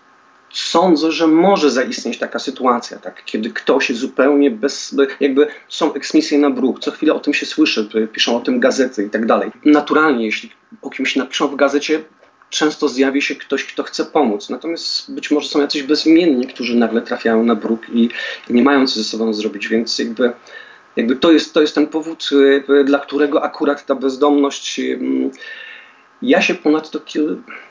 sądzę, 0.53 1.12
że 1.12 1.27
może 1.27 1.72
zaistnieć 1.72 2.18
taka 2.18 2.39
sytuacja, 2.39 2.98
tak, 2.98 3.25
kiedy 3.25 3.50
ktoś 3.50 3.89
zupełnie 3.89 4.51
bez, 4.51 4.96
jakby 5.20 5.48
są 5.70 5.94
eksmisje 5.94 6.39
na 6.39 6.50
bruk, 6.50 6.79
co 6.79 6.91
chwilę 6.91 7.13
o 7.13 7.20
tym 7.20 7.34
się 7.34 7.46
słyszy, 7.46 7.89
piszą 8.13 8.38
o 8.38 8.39
tym 8.39 8.60
gazety 8.60 9.03
i 9.03 9.10
tak 9.10 9.25
dalej. 9.25 9.51
Naturalnie, 9.65 10.25
jeśli 10.25 10.51
o 10.82 10.89
kimś 10.89 11.15
napiszą 11.15 11.48
w 11.48 11.56
gazecie, 11.56 12.03
często 12.50 12.89
zjawi 12.89 13.22
się 13.22 13.36
ktoś, 13.36 13.65
kto 13.65 13.84
chce 13.84 14.06
pomóc. 14.06 14.50
Natomiast 14.50 15.13
być 15.13 15.32
może 15.32 15.50
są 15.50 15.62
jacyś 15.62 15.84
bezimienni, 15.84 16.48
którzy 16.48 16.75
nagle 16.75 17.01
trafiają 17.01 17.44
na 17.44 17.56
bruk 17.56 17.82
i, 17.94 18.10
nie 18.50 18.63
mają 18.63 18.88
co 18.88 18.94
ze 18.96 19.03
sobą 19.03 19.34
zrobić, 19.34 19.68
więc 19.68 20.00
jakby, 20.00 20.32
jakby 20.96 21.15
to, 21.15 21.32
jest, 21.32 21.53
to 21.53 21.62
jest 21.62 21.75
ten 21.75 21.88
powód, 21.88 22.29
y, 22.70 22.84
dla 22.84 23.00
którego 23.00 23.44
akurat 23.44 23.86
ta 23.86 23.96
bezdomność. 23.96 24.82
Ja 26.22 26.42
się 26.42 26.56
ponadto 26.56 27.00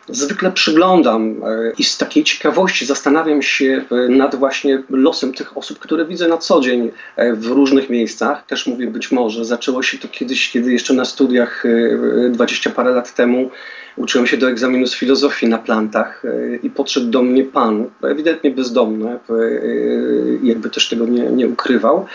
zwykle 0.09 0.52
przyglądam 0.52 1.43
e, 1.45 1.73
i 1.78 1.85
z 1.85 1.99
takiej 1.99 2.25
ciekawości 2.25 2.87
zastanawiam 2.87 3.43
się 3.43 3.85
e, 3.90 4.09
nad 4.09 4.35
właśnie 4.35 4.83
losem 4.90 5.33
tych 5.33 5.57
osób, 5.57 5.78
które 5.78 6.05
widzę 6.05 6.28
na 6.28 6.38
co 6.38 6.61
dzień 6.61 6.90
e, 7.17 7.35
w 7.35 7.47
różnych 7.47 7.90
miejscach. 7.90 8.47
Też 8.47 8.67
mówię 8.67 8.87
być 8.87 9.12
może, 9.12 9.45
zaczęło 9.45 9.83
się 9.83 9.99
to 9.99 10.09
kiedyś, 10.09 10.50
kiedy 10.50 10.73
jeszcze 10.73 10.95
na 10.95 11.05
studiach 11.05 11.64
20 12.31 12.71
parę 12.71 12.90
lat 12.90 13.14
temu 13.14 13.50
uczyłem 13.97 14.26
się 14.26 14.37
do 14.37 14.50
egzaminu 14.50 14.87
z 14.87 14.95
filozofii 14.95 15.49
na 15.49 15.59
plantach 15.59 16.23
i 16.62 16.71
podszedł 16.71 17.07
do 17.07 17.23
mnie 17.23 17.45
pan, 17.45 17.85
ewidentnie 18.02 18.50
bezdomny, 18.50 19.19
jakby 20.43 20.71
też 20.71 20.88
tego 20.88 21.07
nie, 21.07 21.23
nie 21.23 21.49
ukrywał. 21.49 22.07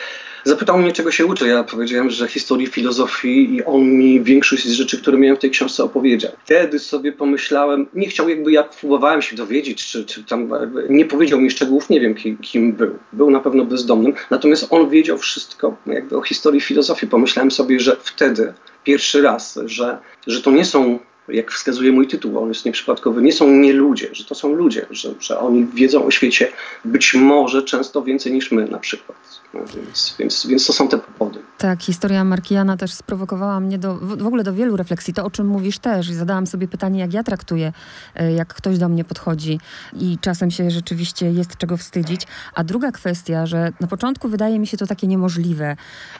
Zapytał 0.43 0.77
mnie, 0.77 0.91
czego 0.91 1.11
się 1.11 1.25
uczę. 1.25 1.47
Ja 1.47 1.63
powiedziałem, 1.63 2.09
że 2.09 2.27
historii 2.27 2.67
filozofii 2.67 3.55
i 3.55 3.63
on 3.63 3.83
mi 3.83 4.21
większość 4.21 4.67
z 4.67 4.71
rzeczy, 4.71 5.01
które 5.01 5.17
miałem 5.17 5.37
w 5.37 5.39
tej 5.39 5.49
książce 5.49 5.83
opowiedział. 5.83 6.31
Wtedy 6.45 6.79
sobie 6.79 7.11
pomyślałem, 7.11 7.87
nie 7.93 8.07
chciał 8.07 8.29
jakby, 8.29 8.51
ja 8.51 8.63
próbowałem 8.63 9.21
się 9.21 9.35
dowiedzieć, 9.35 9.85
czy, 9.85 10.05
czy 10.05 10.23
tam, 10.23 10.49
nie 10.89 11.05
powiedział 11.05 11.41
mi 11.41 11.51
szczegółów, 11.51 11.89
nie 11.89 11.99
wiem 11.99 12.15
kim, 12.15 12.37
kim 12.37 12.73
był. 12.73 12.97
Był 13.13 13.31
na 13.31 13.39
pewno 13.39 13.65
bezdomnym, 13.65 14.13
natomiast 14.29 14.67
on 14.69 14.89
wiedział 14.89 15.17
wszystko 15.17 15.77
jakby 15.85 16.17
o 16.17 16.21
historii 16.21 16.61
filozofii. 16.61 17.07
Pomyślałem 17.07 17.51
sobie, 17.51 17.79
że 17.79 17.97
wtedy 18.03 18.53
pierwszy 18.83 19.21
raz, 19.21 19.59
że, 19.65 19.97
że 20.27 20.41
to 20.41 20.51
nie 20.51 20.65
są 20.65 20.99
jak 21.27 21.51
wskazuje 21.51 21.91
mój 21.91 22.07
tytuł, 22.07 22.39
on 22.39 22.49
jest 22.49 22.65
nieprzypadkowy, 22.65 23.21
nie 23.21 23.33
są 23.33 23.49
nie 23.49 23.73
ludzie, 23.73 24.09
że 24.11 24.25
to 24.25 24.35
są 24.35 24.53
ludzie, 24.53 24.85
że, 24.91 25.13
że 25.19 25.39
oni 25.39 25.65
wiedzą 25.65 26.05
o 26.05 26.11
świecie 26.11 26.51
być 26.85 27.13
może 27.13 27.63
często 27.63 28.01
więcej 28.01 28.33
niż 28.33 28.51
my 28.51 28.67
na 28.67 28.79
przykład. 28.79 29.17
No, 29.53 29.59
więc, 29.75 30.15
więc, 30.19 30.47
więc 30.47 30.65
to 30.65 30.73
są 30.73 30.87
te 30.87 30.97
powody. 30.97 31.39
Tak, 31.63 31.83
historia 31.83 32.23
Markijana 32.23 32.77
też 32.77 32.93
sprowokowała 32.93 33.59
mnie 33.59 33.79
do, 33.79 33.95
w 33.95 34.27
ogóle 34.27 34.43
do 34.43 34.53
wielu 34.53 34.77
refleksji. 34.77 35.13
To, 35.13 35.25
o 35.25 35.31
czym 35.31 35.47
mówisz 35.47 35.79
też. 35.79 36.09
Zadałam 36.11 36.47
sobie 36.47 36.67
pytanie, 36.67 36.99
jak 36.99 37.13
ja 37.13 37.23
traktuję, 37.23 37.73
e, 38.15 38.33
jak 38.33 38.53
ktoś 38.53 38.77
do 38.77 38.89
mnie 38.89 39.03
podchodzi 39.03 39.59
i 39.93 40.17
czasem 40.21 40.51
się 40.51 40.71
rzeczywiście 40.71 41.31
jest 41.31 41.57
czego 41.57 41.77
wstydzić. 41.77 42.27
A 42.55 42.63
druga 42.63 42.91
kwestia, 42.91 43.45
że 43.45 43.71
na 43.79 43.87
początku 43.87 44.29
wydaje 44.29 44.59
mi 44.59 44.67
się 44.67 44.77
to 44.77 44.87
takie 44.87 45.07
niemożliwe. 45.07 45.75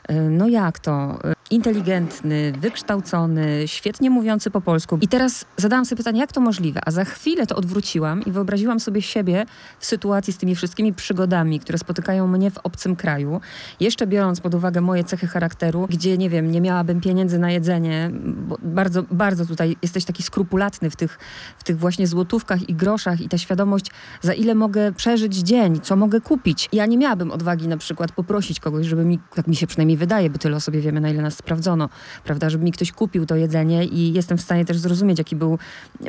E, 0.07 0.13
no 0.13 0.47
jak 0.47 0.79
to? 0.79 1.19
inteligentny, 1.53 2.53
wykształcony, 2.59 3.63
świetnie 3.65 4.09
mówiący 4.09 4.51
po 4.51 4.62
polsku. 4.62 4.97
I 5.01 5.07
teraz 5.07 5.45
zadałam 5.57 5.85
sobie 5.85 5.97
pytanie, 5.97 6.19
jak 6.19 6.31
to 6.31 6.41
możliwe? 6.41 6.81
A 6.85 6.91
za 6.91 7.05
chwilę 7.05 7.47
to 7.47 7.55
odwróciłam 7.55 8.25
i 8.25 8.31
wyobraziłam 8.31 8.79
sobie 8.79 9.01
siebie 9.01 9.45
w 9.79 9.85
sytuacji 9.85 10.33
z 10.33 10.38
tymi 10.38 10.55
wszystkimi 10.55 10.93
przygodami, 10.93 11.59
które 11.59 11.77
spotykają 11.77 12.27
mnie 12.27 12.51
w 12.51 12.57
obcym 12.57 12.95
kraju. 12.95 13.41
Jeszcze 13.79 14.07
biorąc 14.07 14.41
pod 14.41 14.55
uwagę 14.55 14.81
moje 14.81 15.03
cechy 15.03 15.27
charakteru, 15.33 15.87
gdzie, 15.89 16.17
nie 16.17 16.29
wiem, 16.29 16.51
nie 16.51 16.61
miałabym 16.61 17.01
pieniędzy 17.01 17.39
na 17.39 17.51
jedzenie, 17.51 18.11
bo 18.47 18.57
bardzo, 18.63 19.03
bardzo 19.11 19.45
tutaj 19.45 19.77
jesteś 19.81 20.05
taki 20.05 20.23
skrupulatny 20.23 20.89
w 20.89 20.95
tych, 20.95 21.19
w 21.57 21.63
tych 21.63 21.77
właśnie 21.77 22.07
złotówkach 22.07 22.69
i 22.69 22.75
groszach 22.75 23.21
i 23.21 23.29
ta 23.29 23.37
świadomość, 23.37 23.85
za 24.21 24.33
ile 24.33 24.55
mogę 24.55 24.91
przeżyć 24.91 25.37
dzień, 25.37 25.79
co 25.81 25.95
mogę 25.95 26.21
kupić. 26.21 26.69
Ja 26.73 26.85
nie 26.85 26.97
miałabym 26.97 27.31
odwagi 27.31 27.67
na 27.67 27.77
przykład 27.77 28.11
poprosić 28.11 28.59
kogoś, 28.59 28.85
żeby 28.85 29.05
mi, 29.05 29.19
tak 29.35 29.47
mi 29.47 29.55
się 29.55 29.67
przynajmniej 29.67 29.97
wydaje, 29.97 30.29
bo 30.29 30.37
tyle 30.37 30.55
o 30.55 30.59
sobie 30.59 30.81
wiemy, 30.81 31.01
na 31.01 31.09
ile 31.09 31.21
nas 31.21 31.37
sprawdzono, 31.37 31.89
prawda, 32.23 32.49
żeby 32.49 32.63
mi 32.63 32.71
ktoś 32.71 32.91
kupił 32.91 33.25
to 33.25 33.35
jedzenie 33.35 33.85
i 33.85 34.13
jestem 34.13 34.37
w 34.37 34.41
stanie 34.41 34.65
też 34.65 34.77
zrozumieć, 34.77 35.17
jaki 35.17 35.35
był 35.35 35.57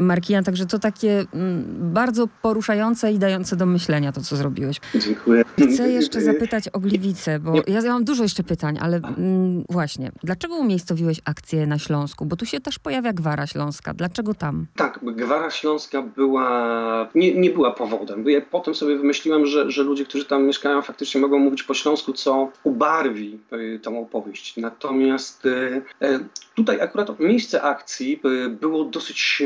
Markian, 0.01 0.45
także 0.45 0.67
to 0.67 0.79
takie 0.79 1.25
mm, 1.35 1.65
bardzo 1.93 2.29
poruszające 2.43 3.13
i 3.13 3.19
dające 3.19 3.57
do 3.57 3.67
myślenia 3.67 4.13
to, 4.13 4.21
co 4.21 4.37
zrobiłeś. 4.37 4.81
Dziękuję. 4.95 5.45
Chcę 5.73 5.91
jeszcze 5.91 6.21
zapytać 6.21 6.69
o 6.69 6.81
Gliwice, 6.81 7.41
bo 7.41 7.55
ja, 7.67 7.81
ja 7.81 7.93
mam 7.93 8.05
dużo 8.05 8.23
jeszcze 8.23 8.43
pytań, 8.43 8.79
ale 8.81 9.01
mm, 9.09 9.65
właśnie, 9.71 10.13
dlaczego 10.23 10.57
umiejscowiłeś 10.57 11.21
akcję 11.25 11.67
na 11.67 11.79
Śląsku? 11.79 12.27
Bo 12.27 12.37
tu 12.37 12.47
się 12.47 12.61
też 12.61 12.79
pojawia 12.79 13.13
Gwara 13.13 13.47
Śląska. 13.47 13.95
Dlaczego 13.95 14.35
tam? 14.35 14.67
Tak, 14.77 15.01
Gwara 15.03 15.51
Śląska 15.51 16.03
była, 16.03 17.09
nie, 17.15 17.35
nie 17.35 17.51
była 17.51 17.71
powodem. 17.71 18.29
Ja 18.29 18.41
potem 18.41 18.75
sobie 18.75 18.97
wymyśliłam, 18.97 19.47
że, 19.47 19.71
że 19.71 19.83
ludzie, 19.83 20.05
którzy 20.05 20.25
tam 20.25 20.47
mieszkają, 20.47 20.83
faktycznie 20.83 21.21
mogą 21.21 21.39
mówić 21.39 21.63
po 21.63 21.75
śląsku, 21.75 22.13
co 22.13 22.49
ubarwi 22.65 23.39
tą 23.83 24.01
opowieść. 24.01 24.57
Natomiast 24.57 25.15
Natomiast 25.15 25.47
e, 25.47 25.83
e, 26.01 26.21
tutaj 26.55 26.81
akurat 26.81 27.21
miejsce 27.21 27.63
akcji 27.63 28.21
e, 28.25 28.49
było 28.49 28.85
dosyć, 28.85 29.43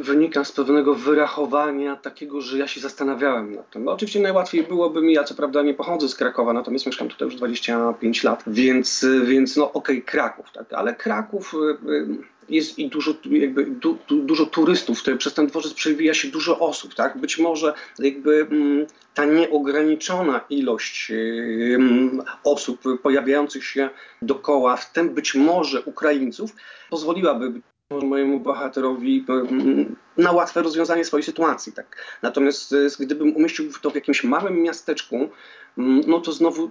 wynika 0.00 0.44
z 0.44 0.52
pewnego 0.52 0.94
wyrachowania 0.94 1.96
takiego, 1.96 2.40
że 2.40 2.58
ja 2.58 2.68
się 2.68 2.80
zastanawiałem 2.80 3.54
nad 3.54 3.70
tym. 3.70 3.84
Bo 3.84 3.92
oczywiście 3.92 4.20
najłatwiej 4.20 4.62
byłoby 4.62 5.02
mi, 5.02 5.12
ja 5.12 5.24
co 5.24 5.34
prawda 5.34 5.62
nie 5.62 5.74
pochodzę 5.74 6.08
z 6.08 6.14
Krakowa, 6.14 6.52
natomiast 6.52 6.86
mieszkam 6.86 7.08
tutaj 7.08 7.26
już 7.28 7.36
25 7.36 8.24
lat, 8.24 8.44
więc, 8.46 9.06
więc 9.24 9.56
no 9.56 9.72
okej, 9.72 9.96
okay, 9.96 10.02
Kraków, 10.12 10.46
tak, 10.52 10.72
ale 10.72 10.94
Kraków 10.94 11.54
jest 12.48 12.78
i 12.78 12.88
dużo, 12.88 13.14
jakby, 13.30 13.66
du, 13.66 13.98
du, 14.08 14.22
dużo 14.22 14.46
turystów, 14.46 15.02
przez 15.18 15.34
ten 15.34 15.46
dworzec 15.46 15.74
przewija 15.74 16.14
się 16.14 16.28
dużo 16.28 16.58
osób, 16.58 16.94
tak? 16.94 17.18
Być 17.18 17.38
może 17.38 17.74
jakby 17.98 18.46
mm, 18.50 18.86
ta 19.14 19.24
nieograniczona 19.24 20.40
ilość 20.50 21.12
osób 22.44 22.82
pojawiających 23.02 23.64
się 23.64 23.90
dokoła, 24.22 24.76
w 24.76 24.92
tym 24.92 25.14
być 25.14 25.34
może 25.34 25.82
Ukraińców, 25.82 26.50
pozwoliłaby 26.90 27.52
mojemu 27.90 28.40
bohaterowi 28.40 29.24
na 30.16 30.32
łatwe 30.32 30.62
rozwiązanie 30.62 31.04
swojej 31.04 31.24
sytuacji. 31.24 31.72
Tak. 31.72 31.96
Natomiast 32.22 32.72
y, 32.72 32.88
gdybym 33.00 33.36
umieścił 33.36 33.72
to 33.82 33.90
w 33.90 33.94
jakimś 33.94 34.24
małym 34.24 34.62
miasteczku, 34.62 35.30
Mm, 35.78 36.00
no 36.06 36.20
to 36.20 36.32
znowu 36.32 36.70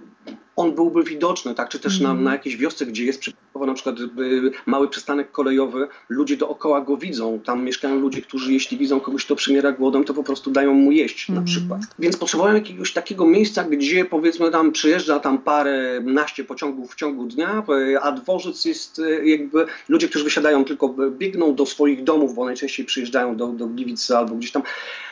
on 0.56 0.74
byłby 0.74 1.04
widoczny, 1.04 1.54
tak? 1.54 1.68
Czy 1.68 1.80
też 1.80 1.92
mm. 1.92 2.02
na, 2.02 2.10
mhm. 2.10 2.24
na 2.24 2.32
jakiejś 2.32 2.56
wiosce, 2.56 2.86
gdzie 2.86 3.04
jest 3.04 3.22
przypadkowo 3.58 3.66
na 3.66 3.74
przykład 3.74 3.98
y, 4.20 4.50
mały 4.66 4.88
przystanek 4.88 5.30
kolejowy, 5.32 5.88
ludzie 6.08 6.36
dookoła 6.36 6.80
go 6.80 6.96
widzą. 6.96 7.40
Tam 7.44 7.64
mieszkają 7.64 8.00
ludzie, 8.00 8.22
którzy 8.22 8.52
jeśli 8.52 8.78
widzą 8.78 9.00
kogoś, 9.00 9.24
kto 9.24 9.36
przymiera 9.36 9.72
głodem, 9.72 10.04
to 10.04 10.14
po 10.14 10.22
prostu 10.22 10.50
dają 10.50 10.74
mu 10.74 10.92
jeść 10.92 11.30
mm. 11.30 11.34
na 11.34 11.40
mhm. 11.40 11.56
przykład. 11.56 11.80
Więc 11.98 12.16
potrzebowałem 12.16 12.56
jakiegoś 12.56 12.92
takiego 12.92 13.26
miejsca, 13.26 13.64
gdzie 13.64 14.04
powiedzmy 14.04 14.50
tam 14.50 14.72
przyjeżdża 14.72 15.20
tam 15.20 15.38
parę 15.38 16.00
naście 16.04 16.44
pociągów 16.44 16.92
w 16.92 16.96
ciągu 16.96 17.26
dnia, 17.26 17.62
y, 17.68 18.00
a 18.00 18.12
dworzec 18.12 18.64
jest 18.64 18.98
y, 18.98 19.26
jakby, 19.28 19.66
ludzie, 19.88 20.08
którzy 20.08 20.24
wysiadają 20.24 20.64
tylko 20.64 20.94
biegną 21.10 21.54
do 21.54 21.66
swoich 21.66 22.04
domów, 22.04 22.34
bo 22.34 22.44
najczęściej 22.44 22.86
przyjeżdżają 22.86 23.36
do, 23.36 23.46
do 23.46 23.66
Gliwicy 23.66 24.16
albo 24.16 24.34
gdzieś 24.34 24.52
tam 24.52 24.62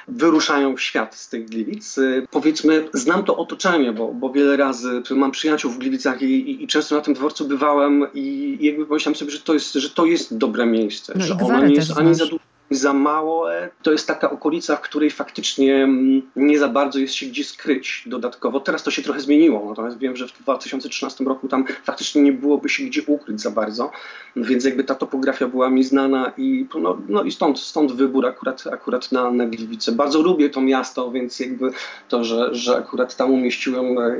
wyruszają 0.08 0.76
w 0.76 0.80
świat 0.80 1.14
z 1.14 1.28
tych 1.28 1.48
Gliwic. 1.48 1.96
Powiedzmy, 2.30 2.88
znam 2.94 3.24
to 3.24 3.36
otoczenie, 3.36 3.92
bo, 3.92 4.12
bo 4.12 4.30
wiele 4.30 4.56
razy 4.56 5.02
mam 5.10 5.30
przyjaciół 5.30 5.70
w 5.70 5.78
Gliwicach 5.78 6.22
i, 6.22 6.50
i, 6.50 6.64
i, 6.64 6.66
często 6.66 6.94
na 6.94 7.00
tym 7.00 7.14
dworcu 7.14 7.48
bywałem 7.48 8.06
i 8.14 8.35
jakby 8.60 8.86
pomyślałem 8.86 9.16
sobie, 9.16 9.30
że 9.30 9.40
to 9.40 9.54
jest, 9.54 9.74
że 9.74 9.90
to 9.90 10.06
jest 10.06 10.36
dobre 10.36 10.66
miejsce, 10.66 11.12
no 11.16 11.24
że 11.24 11.34
ono 11.34 11.66
nie 11.66 11.74
jest 11.74 11.98
ani 11.98 12.14
za 12.14 12.24
dużo 12.24 12.55
za 12.70 12.92
mało. 12.92 13.46
To 13.82 13.92
jest 13.92 14.06
taka 14.06 14.30
okolica, 14.30 14.76
w 14.76 14.80
której 14.80 15.10
faktycznie 15.10 15.74
mm, 15.74 16.22
nie 16.36 16.58
za 16.58 16.68
bardzo 16.68 16.98
jest 16.98 17.14
się 17.14 17.26
gdzie 17.26 17.44
skryć 17.44 18.02
dodatkowo. 18.06 18.60
Teraz 18.60 18.82
to 18.82 18.90
się 18.90 19.02
trochę 19.02 19.20
zmieniło, 19.20 19.68
natomiast 19.68 19.98
wiem, 19.98 20.16
że 20.16 20.28
w 20.28 20.42
2013 20.42 21.24
roku 21.24 21.48
tam 21.48 21.64
faktycznie 21.84 22.22
nie 22.22 22.32
byłoby 22.32 22.68
się 22.68 22.84
gdzie 22.84 23.02
ukryć 23.06 23.40
za 23.40 23.50
bardzo, 23.50 23.90
więc 24.36 24.64
jakby 24.64 24.84
ta 24.84 24.94
topografia 24.94 25.48
była 25.48 25.70
mi 25.70 25.84
znana 25.84 26.32
i, 26.36 26.66
no, 26.80 26.98
no 27.08 27.22
i 27.22 27.32
stąd, 27.32 27.58
stąd 27.58 27.92
wybór 27.92 28.26
akurat, 28.26 28.64
akurat 28.72 29.12
na, 29.12 29.30
na 29.30 29.46
Gliwice. 29.46 29.92
Bardzo 29.92 30.22
lubię 30.22 30.50
to 30.50 30.60
miasto, 30.60 31.10
więc 31.10 31.40
jakby 31.40 31.70
to, 32.08 32.24
że, 32.24 32.54
że 32.54 32.76
akurat 32.76 33.16
tam 33.16 33.30
umieściłem 33.30 33.98
e, 33.98 34.12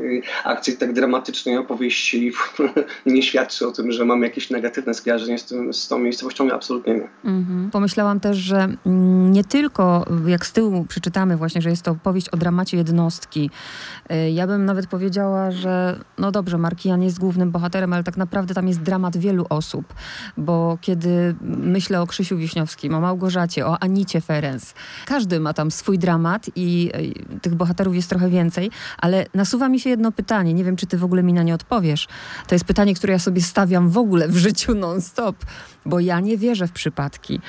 akcję 0.45 0.76
tak 0.76 0.93
dramatycznej 0.93 1.57
opowieści 1.57 2.33
nie 3.07 3.23
świadczy 3.23 3.67
o 3.69 3.73
tym, 3.73 3.93
że 3.93 4.05
mam 4.05 4.23
jakieś 4.23 4.50
negatywne 4.50 4.95
skojarzenie 4.95 5.38
z, 5.38 5.45
tym, 5.45 5.75
z 5.75 5.88
tą 5.88 5.99
miejscowością, 5.99 6.50
absolutnie 6.50 6.95
nie. 6.95 7.09
Mhm. 7.25 7.71
Pomyślałam 7.71 8.21
też, 8.21 8.36
że 8.37 8.69
mm, 8.87 9.33
nie 9.33 9.45
tylko, 9.45 10.07
jak 10.26 10.47
z 10.47 10.52
tyłu 10.52 10.85
przeczytamy 10.85 11.37
właśnie, 11.37 11.62
że 11.62 11.71
jest 11.71 11.83
to 11.83 11.90
opowieść 11.90 12.28
o 12.28 12.37
dramacie 12.37 12.76
jednostki. 12.76 13.50
Y, 14.12 14.31
ja 14.31 14.47
bym 14.47 14.64
nawet 14.64 14.87
powiedziała, 14.87 15.50
że 15.50 16.00
no 16.19 16.33
dobrze, 16.33 16.59
Markian 16.59 17.02
jest 17.02 17.19
głównym 17.19 17.50
bohaterem, 17.50 17.93
ale 17.93 18.05
tak 18.05 18.16
naprawdę 18.16 18.55
tam 18.55 18.69
jest 18.69 18.83
dramat 18.83 19.16
wielu 19.16 19.47
osób, 19.49 19.95
bo 20.37 20.78
kiedy 20.81 21.35
myślę 21.40 22.00
o 22.00 22.07
Krzysiu 22.07 22.37
Wiśniowskim, 22.37 22.95
o 22.95 23.00
Małgorzacie, 23.00 23.66
o 23.66 23.83
Anicie 23.83 24.21
Ferenc, 24.21 24.75
każdy 25.07 25.40
ma 25.40 25.55
tam 25.55 25.71
swój 25.71 25.99
dramat 25.99 26.50
i 26.57 26.90
y, 27.35 27.40
tych 27.40 27.55
bohaterów 27.55 27.95
jest 27.95 28.09
trochę 28.09 28.28
więcej, 28.28 28.71
ale 28.99 29.26
nasuwa 29.35 29.69
mi 29.69 29.81
się 29.81 29.90
jedno 29.90 30.12
pytanie, 30.12 30.55
nie 30.55 30.64
wiem, 30.64 30.76
czy 30.76 30.87
ty 30.87 30.99
w 30.99 31.05
ogóle 31.05 31.23
mi 31.23 31.33
na 31.33 31.43
nie 31.43 31.55
odpowiesz. 31.55 32.09
To 32.47 32.55
jest 32.55 32.64
pytanie, 32.64 32.95
które 32.95 33.12
ja 33.12 33.19
sobie 33.19 33.43
stawiam 33.43 33.90
w 33.90 33.99
ogóle 33.99 34.28
w 34.28 34.37
życiu 34.37 34.75
non-stop, 34.75 35.37
bo 35.87 36.00
ja 36.00 36.21
nie 36.21 36.37
wierzę 36.37 36.66
w 36.66 36.73
przypadki. 36.73 37.40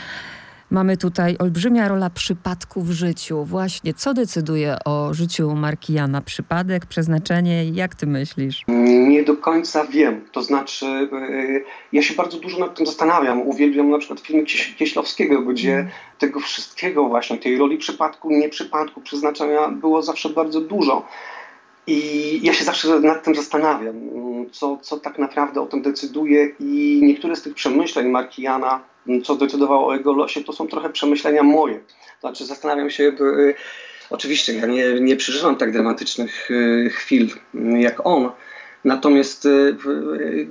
Mamy 0.71 0.97
tutaj 0.97 1.35
olbrzymia 1.39 1.87
rola 1.87 2.09
przypadku 2.09 2.81
w 2.81 2.91
życiu. 2.91 3.45
Właśnie, 3.45 3.93
co 3.93 4.13
decyduje 4.13 4.77
o 4.85 5.13
życiu 5.13 5.55
Markijana? 5.55 6.21
Przypadek, 6.21 6.85
przeznaczenie? 6.85 7.69
Jak 7.69 7.95
ty 7.95 8.07
myślisz? 8.07 8.63
Nie 9.07 9.23
do 9.23 9.37
końca 9.37 9.85
wiem. 9.85 10.21
To 10.31 10.41
znaczy, 10.41 10.85
yy, 10.85 11.63
ja 11.93 12.01
się 12.01 12.15
bardzo 12.15 12.39
dużo 12.39 12.59
nad 12.59 12.75
tym 12.75 12.85
zastanawiam. 12.85 13.41
Uwielbiam 13.41 13.89
na 13.89 13.97
przykład 13.97 14.19
filmy 14.19 14.43
Kieślowskiego, 14.77 15.41
gdzie 15.41 15.73
mm. 15.73 15.91
tego 16.17 16.39
wszystkiego 16.39 17.07
właśnie, 17.07 17.37
tej 17.37 17.57
roli 17.57 17.77
przypadku, 17.77 18.31
nieprzypadku, 18.31 19.01
przeznaczenia 19.01 19.67
było 19.67 20.01
zawsze 20.01 20.29
bardzo 20.29 20.61
dużo. 20.61 21.05
I 21.87 22.39
ja 22.43 22.53
się 22.53 22.63
zawsze 22.63 22.99
nad 22.99 23.23
tym 23.23 23.35
zastanawiam, 23.35 23.95
co, 24.51 24.77
co 24.81 24.97
tak 24.97 25.19
naprawdę 25.19 25.61
o 25.61 25.65
tym 25.65 25.81
decyduje 25.81 26.49
i 26.59 26.99
niektóre 27.03 27.35
z 27.35 27.41
tych 27.41 27.53
przemyśleń 27.53 28.07
Markijana, 28.07 28.83
co 29.23 29.35
zdecydowało 29.35 29.87
o 29.87 29.93
jego 29.93 30.13
losie, 30.13 30.43
to 30.43 30.53
są 30.53 30.67
trochę 30.67 30.89
przemyślenia 30.89 31.43
moje. 31.43 31.79
Znaczy 32.19 32.45
zastanawiam 32.45 32.89
się, 32.89 33.03
y, 33.03 33.55
oczywiście 34.09 34.53
ja 34.53 34.65
nie, 34.65 34.99
nie 35.01 35.15
przeżywam 35.15 35.55
tak 35.55 35.71
dramatycznych 35.71 36.51
y, 36.51 36.89
chwil 36.93 37.29
jak 37.79 38.07
on, 38.07 38.29
natomiast 38.85 39.45
y, 39.45 39.75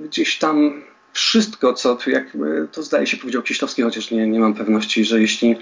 gdzieś 0.03 0.39
tam 0.39 0.83
wszystko, 1.13 1.73
co, 1.73 1.97
jak 2.07 2.37
to 2.71 2.83
zdaje 2.83 3.07
się 3.07 3.17
powiedział 3.17 3.41
Kieślowski, 3.41 3.81
chociaż 3.81 4.11
nie, 4.11 4.27
nie 4.27 4.39
mam 4.39 4.53
pewności, 4.53 5.05
że 5.05 5.21
jeśli 5.21 5.55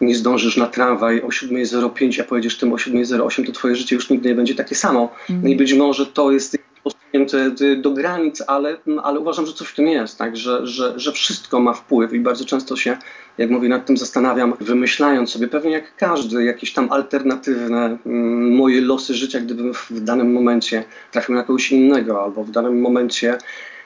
nie 0.00 0.14
zdążysz 0.14 0.56
na 0.56 0.66
tramwaj 0.66 1.22
o 1.22 1.28
7.05, 1.28 2.20
a 2.20 2.24
pojedziesz 2.24 2.58
tym 2.58 2.72
o 2.72 2.76
7.08, 2.76 3.46
to 3.46 3.52
twoje 3.52 3.76
życie 3.76 3.96
już 3.96 4.10
nigdy 4.10 4.28
nie 4.28 4.34
będzie 4.34 4.54
takie 4.54 4.74
samo. 4.74 5.14
Mm. 5.30 5.48
I 5.48 5.56
być 5.56 5.74
może 5.74 6.06
to 6.06 6.32
jest 6.32 6.56
posunięte 6.84 7.50
do 7.76 7.90
granic, 7.90 8.42
ale, 8.46 8.76
ale 9.02 9.20
uważam, 9.20 9.46
że 9.46 9.52
coś 9.52 9.68
w 9.68 9.74
tym 9.74 9.88
jest, 9.88 10.18
tak? 10.18 10.36
że, 10.36 10.66
że, 10.66 11.00
że 11.00 11.12
wszystko 11.12 11.60
ma 11.60 11.72
wpływ 11.72 12.12
i 12.12 12.20
bardzo 12.20 12.44
często 12.44 12.76
się, 12.76 12.96
jak 13.38 13.50
mówię, 13.50 13.68
nad 13.68 13.86
tym 13.86 13.96
zastanawiam, 13.96 14.54
wymyślając 14.60 15.30
sobie, 15.30 15.48
pewnie 15.48 15.70
jak 15.70 15.96
każdy, 15.96 16.44
jakieś 16.44 16.72
tam 16.72 16.92
alternatywne 16.92 17.98
mm, 18.06 18.54
moje 18.56 18.80
losy 18.80 19.14
życia, 19.14 19.40
gdybym 19.40 19.74
w 19.74 20.00
danym 20.00 20.32
momencie 20.32 20.84
trafił 21.12 21.34
na 21.34 21.42
kogoś 21.42 21.72
innego 21.72 22.24
albo 22.24 22.44
w 22.44 22.50
danym 22.50 22.80
momencie 22.80 23.38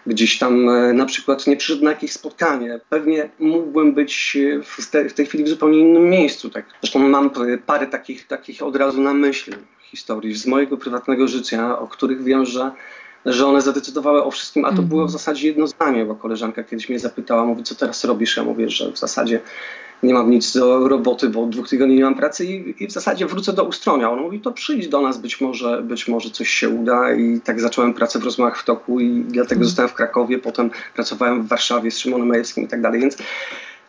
gdzieś 0.06 0.38
tam 0.38 0.68
e, 0.68 0.92
na 0.92 1.06
przykład 1.06 1.46
nie 1.46 1.56
przyszedł 1.56 1.84
na 1.84 1.90
jakieś 1.90 2.12
spotkanie. 2.12 2.80
Pewnie 2.88 3.28
mógłbym 3.38 3.94
być 3.94 4.36
e, 4.36 4.62
w, 4.62 4.90
te, 4.90 5.08
w 5.08 5.14
tej 5.14 5.26
chwili 5.26 5.44
w 5.44 5.48
zupełnie 5.48 5.78
innym 5.78 6.10
miejscu. 6.10 6.50
Tak. 6.50 6.64
Zresztą 6.80 7.08
mam 7.08 7.30
parę 7.66 7.86
takich, 7.86 8.26
takich 8.26 8.62
od 8.62 8.76
razu 8.76 9.02
na 9.02 9.14
myśli 9.14 9.52
historii 9.82 10.34
z 10.34 10.46
mojego 10.46 10.76
prywatnego 10.76 11.28
życia, 11.28 11.78
o 11.78 11.88
których 11.88 12.22
wiem, 12.22 12.46
że 12.46 12.70
że 13.26 13.46
one 13.46 13.60
zadecydowały 13.60 14.24
o 14.24 14.30
wszystkim, 14.30 14.64
a 14.64 14.68
to 14.68 14.74
mm. 14.74 14.86
było 14.86 15.06
w 15.06 15.10
zasadzie 15.10 15.48
jedno 15.48 15.66
zdanie, 15.66 16.04
bo 16.04 16.14
koleżanka 16.14 16.64
kiedyś 16.64 16.88
mnie 16.88 16.98
zapytała, 16.98 17.44
mówi, 17.44 17.62
co 17.62 17.74
teraz 17.74 18.04
robisz? 18.04 18.36
Ja 18.36 18.44
mówię, 18.44 18.68
że 18.68 18.92
w 18.92 18.98
zasadzie 18.98 19.40
nie 20.02 20.14
mam 20.14 20.30
nic 20.30 20.52
do 20.52 20.88
roboty, 20.88 21.28
bo 21.28 21.42
od 21.42 21.50
dwóch 21.50 21.68
tygodni 21.68 21.96
nie 21.96 22.04
mam 22.04 22.14
pracy 22.14 22.46
i, 22.46 22.84
i, 22.84 22.86
w 22.86 22.92
zasadzie 22.92 23.26
wrócę 23.26 23.52
do 23.52 23.64
ustronia. 23.64 24.10
On 24.10 24.20
mówi, 24.20 24.40
to 24.40 24.52
przyjdź 24.52 24.88
do 24.88 25.00
nas, 25.00 25.18
być 25.18 25.40
może, 25.40 25.82
być 25.82 26.08
może 26.08 26.30
coś 26.30 26.48
się 26.48 26.68
uda 26.68 27.14
i 27.14 27.40
tak 27.40 27.60
zacząłem 27.60 27.94
pracę 27.94 28.18
w 28.18 28.24
rozmowach 28.24 28.58
w 28.58 28.64
toku 28.64 29.00
i 29.00 29.24
dlatego 29.28 29.58
mm. 29.58 29.64
zostałem 29.64 29.88
w 29.88 29.94
Krakowie, 29.94 30.38
potem 30.38 30.70
pracowałem 30.94 31.42
w 31.42 31.48
Warszawie 31.48 31.90
z 31.90 31.98
Szymonem 31.98 32.28
Majewskim 32.28 32.64
i 32.64 32.68
tak 32.68 32.80
dalej, 32.80 33.00
więc, 33.00 33.16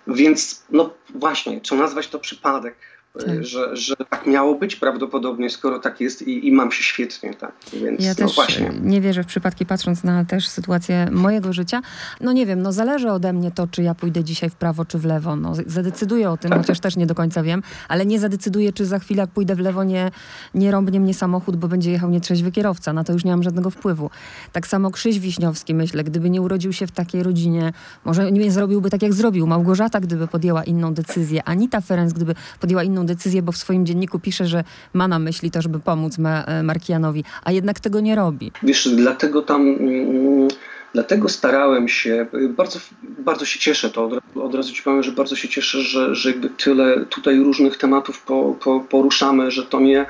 więc 0.07 0.63
no 0.69 0.93
właśnie, 1.15 1.61
czy 1.61 1.75
nazwać 1.75 2.07
to 2.07 2.19
przypadek? 2.19 2.75
Tak. 3.19 3.45
że, 3.45 3.75
że 3.77 3.95
tak 3.95 4.27
miało 4.27 4.55
być 4.55 4.75
prawdopodobnie, 4.75 5.49
skoro 5.49 5.79
tak 5.79 6.01
jest 6.01 6.21
i, 6.21 6.47
i 6.47 6.51
mam 6.51 6.71
się 6.71 6.83
świetnie. 6.83 7.33
Tak. 7.33 7.51
Więc, 7.73 8.05
ja 8.05 8.09
no 8.09 8.15
też 8.15 8.35
właśnie. 8.35 8.71
nie 8.81 9.01
wierzę 9.01 9.23
w 9.23 9.27
przypadki, 9.27 9.65
patrząc 9.65 10.03
na 10.03 10.25
też 10.25 10.47
sytuację 10.47 11.07
mojego 11.11 11.53
życia. 11.53 11.81
No 12.21 12.31
nie 12.31 12.45
wiem, 12.45 12.61
no 12.61 12.71
zależy 12.71 13.11
ode 13.11 13.33
mnie 13.33 13.51
to, 13.51 13.67
czy 13.67 13.83
ja 13.83 13.95
pójdę 13.95 14.23
dzisiaj 14.23 14.49
w 14.49 14.55
prawo, 14.55 14.85
czy 14.85 14.97
w 14.97 15.05
lewo. 15.05 15.35
No, 15.35 15.53
zadecyduję 15.65 16.29
o 16.29 16.37
tym, 16.37 16.49
tak. 16.49 16.59
chociaż 16.59 16.79
też 16.79 16.95
nie 16.95 17.05
do 17.05 17.15
końca 17.15 17.43
wiem, 17.43 17.63
ale 17.87 18.05
nie 18.05 18.19
zadecyduję, 18.19 18.73
czy 18.73 18.85
za 18.85 18.99
chwilę, 18.99 19.21
jak 19.21 19.29
pójdę 19.29 19.55
w 19.55 19.59
lewo, 19.59 19.83
nie, 19.83 20.11
nie 20.53 20.71
rąbnie 20.71 20.99
mnie 20.99 21.13
samochód, 21.13 21.55
bo 21.55 21.67
będzie 21.67 21.91
jechał 21.91 22.09
nietrzeźwy 22.09 22.51
kierowca. 22.51 22.93
Na 22.93 23.03
to 23.03 23.13
już 23.13 23.25
nie 23.25 23.31
mam 23.31 23.43
żadnego 23.43 23.69
wpływu. 23.69 24.09
Tak 24.51 24.67
samo 24.67 24.91
Krzyś 24.91 25.19
Wiśniowski, 25.19 25.73
myślę, 25.73 26.03
gdyby 26.03 26.29
nie 26.29 26.41
urodził 26.41 26.73
się 26.73 26.87
w 26.87 26.91
takiej 26.91 27.23
rodzinie, 27.23 27.73
może 28.05 28.31
nie 28.31 28.51
zrobiłby 28.51 28.89
tak, 28.89 29.01
jak 29.01 29.13
zrobił. 29.13 29.47
Małgorzata, 29.47 29.99
gdyby 29.99 30.27
podjęła 30.27 30.63
inną 30.63 30.93
decyzję, 30.93 31.43
Anita 31.43 31.81
Ferenc, 31.81 32.13
gdyby 32.13 32.35
podjęła 32.59 32.83
inną 32.83 33.00
decyzję, 33.05 33.41
bo 33.41 33.51
w 33.51 33.57
swoim 33.57 33.85
dzienniku 33.85 34.19
pisze, 34.19 34.45
że 34.45 34.63
ma 34.93 35.07
na 35.07 35.19
myśli 35.19 35.51
to, 35.51 35.61
żeby 35.61 35.79
pomóc 35.79 36.17
e, 36.19 36.63
Markianowi, 36.63 37.23
a 37.43 37.51
jednak 37.51 37.79
tego 37.79 37.99
nie 37.99 38.15
robi. 38.15 38.51
Wiesz, 38.63 38.89
dlatego 38.95 39.41
tam... 39.41 39.61
Mm, 39.61 40.47
dlatego 40.93 41.29
starałem 41.29 41.87
się, 41.87 42.25
bardzo, 42.49 42.79
bardzo 43.01 43.45
się 43.45 43.59
cieszę, 43.59 43.89
to 43.89 44.05
od, 44.05 44.37
od, 44.37 44.55
razu 44.55 44.73
ci 44.73 44.83
powiem, 44.83 45.03
że 45.03 45.11
bardzo 45.11 45.35
się 45.35 45.47
cieszę, 45.47 45.81
że, 45.81 46.15
że 46.15 46.29
jakby 46.29 46.49
tyle 46.49 47.05
tutaj 47.05 47.39
różnych 47.39 47.77
tematów 47.77 48.21
po, 48.21 48.55
po, 48.63 48.79
poruszamy, 48.79 49.51
że 49.51 49.63
to 49.63 49.79
nie, 49.79 50.05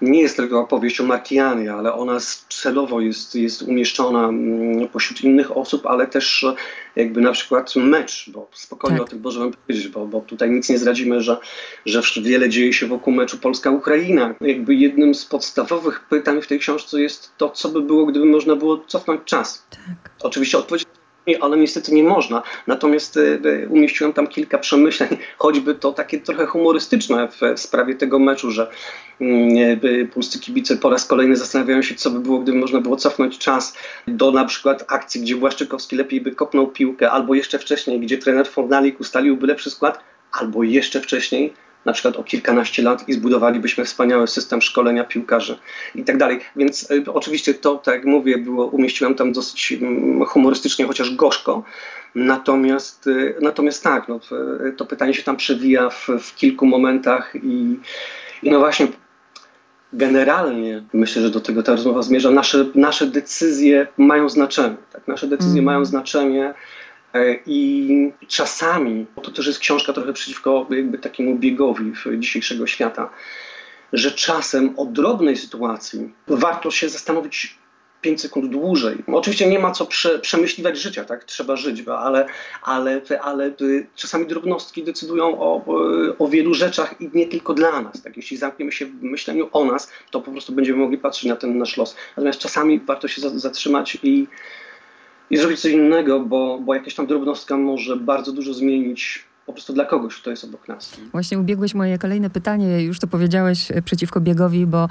nie 0.00 0.20
jest 0.20 0.36
tylko 0.36 0.60
opowieść 0.60 1.00
o 1.00 1.04
Martianie, 1.04 1.72
ale 1.72 1.92
ona 1.92 2.18
celowo 2.48 3.00
jest, 3.00 3.34
jest 3.34 3.62
umieszczona 3.62 4.28
mm, 4.28 4.88
pośród 4.88 5.24
innych 5.24 5.56
osób, 5.56 5.86
ale 5.86 6.06
też 6.06 6.46
jakby 6.96 7.20
na 7.20 7.32
przykład 7.32 7.76
mecz, 7.76 8.30
bo 8.30 8.48
spokojnie 8.52 8.98
tak. 8.98 9.06
o 9.06 9.10
tym 9.10 9.20
możemy 9.20 9.52
powiedzieć, 9.52 9.88
bo, 9.88 10.06
bo 10.06 10.20
tutaj 10.20 10.50
nic 10.50 10.68
nie 10.68 10.78
zdradzimy, 10.78 11.20
że, 11.20 11.36
że 11.86 12.02
wiele 12.22 12.48
dzieje 12.48 12.72
się 12.72 12.86
wokół 12.86 13.12
meczu 13.12 13.38
Polska-Ukraina. 13.38 14.34
Jakby 14.40 14.74
jednym 14.74 15.14
z 15.14 15.24
podstawowych 15.24 16.00
pytań 16.08 16.42
w 16.42 16.46
tej 16.46 16.58
książce 16.58 17.00
jest 17.00 17.32
to, 17.36 17.50
co 17.50 17.68
by 17.68 17.82
było, 17.82 18.06
gdyby 18.06 18.26
można 18.26 18.56
było 18.56 18.84
cofnąć 18.86 19.20
czas. 19.24 19.66
Tak. 19.70 20.10
Oczywiście 20.22 20.58
odpowiedź 20.58 20.84
ale 21.38 21.56
niestety 21.56 21.92
nie 21.92 22.02
można. 22.02 22.42
Natomiast 22.66 23.16
e, 23.16 23.68
umieściłem 23.68 24.12
tam 24.12 24.26
kilka 24.26 24.58
przemyśleń, 24.58 25.08
choćby 25.38 25.74
to 25.74 25.92
takie 25.92 26.20
trochę 26.20 26.46
humorystyczne 26.46 27.28
w, 27.28 27.60
sprawie 27.60 27.94
tego 27.94 28.18
meczu, 28.18 28.50
że 28.50 28.70
mm, 29.20 29.80
polscy 30.14 30.40
kibice 30.40 30.76
po 30.76 30.90
raz 30.90 31.06
kolejny 31.06 31.36
zastanawiają 31.36 31.82
się, 31.82 31.94
co 31.94 32.10
by 32.10 32.20
było, 32.20 32.38
gdyby 32.38 32.58
można 32.58 32.80
było 32.80 32.96
cofnąć 32.96 33.38
czas 33.38 33.76
do 34.06 34.30
na 34.30 34.44
przykład 34.44 34.84
akcji, 34.88 35.20
gdzie 35.20 35.36
Błaszczykowski 35.36 35.96
lepiej 35.96 36.20
by 36.20 36.30
kopnął 36.30 36.66
piłkę, 36.66 37.10
albo 37.10 37.34
jeszcze 37.34 37.58
wcześniej, 37.58 38.00
gdzie 38.00 38.18
trener 38.18 38.48
Fornalik 38.48 39.00
ustaliłby 39.00 39.46
lepszy 39.46 39.70
skład, 39.70 39.98
albo 40.32 40.62
jeszcze 40.62 41.00
wcześniej, 41.00 41.54
na 41.84 41.92
przykład 41.92 42.16
o 42.16 42.24
kilkanaście 42.24 42.82
lat 42.82 43.08
i 43.08 43.12
zbudowalibyśmy 43.12 43.84
wspaniały 43.84 44.28
system 44.28 44.62
szkolenia 44.62 45.04
piłkarzy 45.04 45.58
i 45.94 46.04
tak 46.04 46.16
dalej. 46.16 46.40
Więc 46.56 46.90
y, 46.90 47.04
oczywiście 47.12 47.54
to, 47.54 47.76
tak 47.76 47.94
jak 47.94 48.04
mówię, 48.04 48.38
było, 48.38 48.66
umieściłem 48.66 49.14
tam 49.14 49.32
dosyć 49.32 49.72
y, 49.72 50.24
humorystycznie, 50.26 50.86
chociaż 50.86 51.14
gorzko. 51.14 51.62
Natomiast, 52.14 53.06
y, 53.06 53.34
natomiast 53.40 53.84
tak, 53.84 54.08
no, 54.08 54.20
to 54.76 54.86
pytanie 54.86 55.14
się 55.14 55.22
tam 55.22 55.36
przewija 55.36 55.90
w, 55.90 56.08
w 56.20 56.34
kilku 56.34 56.66
momentach 56.66 57.32
i, 57.42 57.78
i 58.42 58.50
no 58.50 58.58
właśnie 58.58 58.86
generalnie 59.92 60.82
myślę, 60.92 61.22
że 61.22 61.30
do 61.30 61.40
tego 61.40 61.62
ta 61.62 61.72
rozmowa 61.72 62.02
zmierza. 62.02 62.30
Nasze, 62.30 62.66
nasze 62.74 63.06
decyzje 63.06 63.86
mają 63.98 64.28
znaczenie. 64.28 64.76
Tak? 64.92 65.08
Nasze 65.08 65.26
decyzje 65.26 65.52
mm. 65.60 65.64
mają 65.64 65.84
znaczenie 65.84 66.54
I 67.46 68.12
czasami, 68.28 69.06
to 69.22 69.30
też 69.30 69.46
jest 69.46 69.58
książka 69.58 69.92
trochę 69.92 70.12
przeciwko 70.12 70.66
jakby 70.70 70.98
takiemu 70.98 71.38
biegowi 71.38 71.92
dzisiejszego 72.18 72.66
świata, 72.66 73.10
że 73.92 74.10
czasem 74.10 74.74
o 74.76 74.84
drobnej 74.84 75.36
sytuacji 75.36 76.12
warto 76.26 76.70
się 76.70 76.88
zastanowić 76.88 77.60
5 78.00 78.20
sekund 78.20 78.50
dłużej. 78.50 78.96
Oczywiście 79.06 79.46
nie 79.46 79.58
ma 79.58 79.70
co 79.70 79.86
prze, 79.86 80.18
przemyśliwać 80.18 80.78
życia, 80.78 81.04
tak? 81.04 81.24
Trzeba 81.24 81.56
żyć, 81.56 81.82
ale, 81.88 82.26
ale, 82.62 83.00
ale 83.22 83.52
czasami 83.94 84.26
drobnostki 84.26 84.84
decydują 84.84 85.40
o, 85.40 85.64
o 86.18 86.28
wielu 86.28 86.54
rzeczach 86.54 87.00
i 87.00 87.10
nie 87.14 87.26
tylko 87.26 87.54
dla 87.54 87.80
nas. 87.80 88.02
Tak? 88.02 88.16
Jeśli 88.16 88.36
zamkniemy 88.36 88.72
się 88.72 88.86
w 88.86 89.02
myśleniu 89.02 89.48
o 89.52 89.64
nas, 89.64 89.90
to 90.10 90.20
po 90.20 90.30
prostu 90.30 90.52
będziemy 90.52 90.78
mogli 90.78 90.98
patrzeć 90.98 91.24
na 91.24 91.36
ten 91.36 91.58
nasz 91.58 91.76
los. 91.76 91.96
Natomiast 92.16 92.38
czasami 92.38 92.80
warto 92.80 93.08
się 93.08 93.30
zatrzymać 93.38 93.98
i, 94.02 94.26
i 95.30 95.36
zrobić 95.36 95.60
coś 95.60 95.72
innego, 95.72 96.20
bo, 96.20 96.58
bo 96.58 96.74
jakaś 96.74 96.94
tam 96.94 97.06
drobnostka 97.06 97.56
może 97.56 97.96
bardzo 97.96 98.32
dużo 98.32 98.54
zmienić 98.54 99.24
po 99.50 99.54
prostu 99.54 99.72
dla 99.72 99.84
kogoś, 99.84 100.16
kto 100.16 100.30
jest 100.30 100.44
obok 100.44 100.68
nas. 100.68 100.96
Właśnie 101.12 101.38
ubiegłeś 101.38 101.74
moje 101.74 101.98
kolejne 101.98 102.30
pytanie, 102.30 102.82
już 102.82 102.98
to 102.98 103.06
powiedziałeś 103.06 103.70
e, 103.70 103.82
przeciwko 103.82 104.20
biegowi, 104.20 104.66
bo 104.66 104.88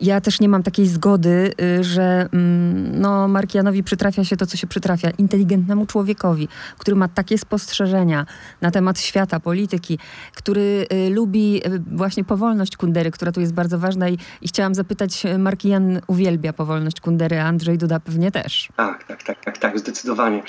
ja 0.00 0.20
też 0.20 0.40
nie 0.40 0.48
mam 0.48 0.62
takiej 0.62 0.86
zgody, 0.86 1.52
y, 1.80 1.84
że 1.84 2.28
mm, 2.32 3.00
no, 3.00 3.28
Markianowi 3.28 3.82
przytrafia 3.82 4.24
się 4.24 4.36
to, 4.36 4.46
co 4.46 4.56
się 4.56 4.66
przytrafia 4.66 5.10
inteligentnemu 5.18 5.86
człowiekowi, 5.86 6.48
który 6.78 6.96
ma 6.96 7.08
takie 7.08 7.38
spostrzeżenia 7.38 8.26
na 8.60 8.70
temat 8.70 9.00
świata, 9.00 9.40
polityki, 9.40 9.98
który 10.34 10.86
y, 10.92 11.10
lubi 11.10 11.62
właśnie 11.92 12.24
powolność 12.24 12.76
Kundery, 12.76 13.10
która 13.10 13.32
tu 13.32 13.40
jest 13.40 13.54
bardzo 13.54 13.78
ważna 13.78 14.08
i, 14.08 14.18
i 14.40 14.48
chciałam 14.48 14.74
zapytać, 14.74 15.22
Markian 15.38 16.00
uwielbia 16.06 16.52
powolność 16.52 17.00
Kundery, 17.00 17.40
a 17.40 17.44
Andrzej 17.44 17.78
Duda 17.78 18.00
pewnie 18.00 18.30
też. 18.30 18.68
Tak, 18.76 19.04
tak, 19.04 19.22
tak, 19.22 19.44
tak, 19.44 19.58
tak, 19.58 19.78
zdecydowanie. 19.78 20.42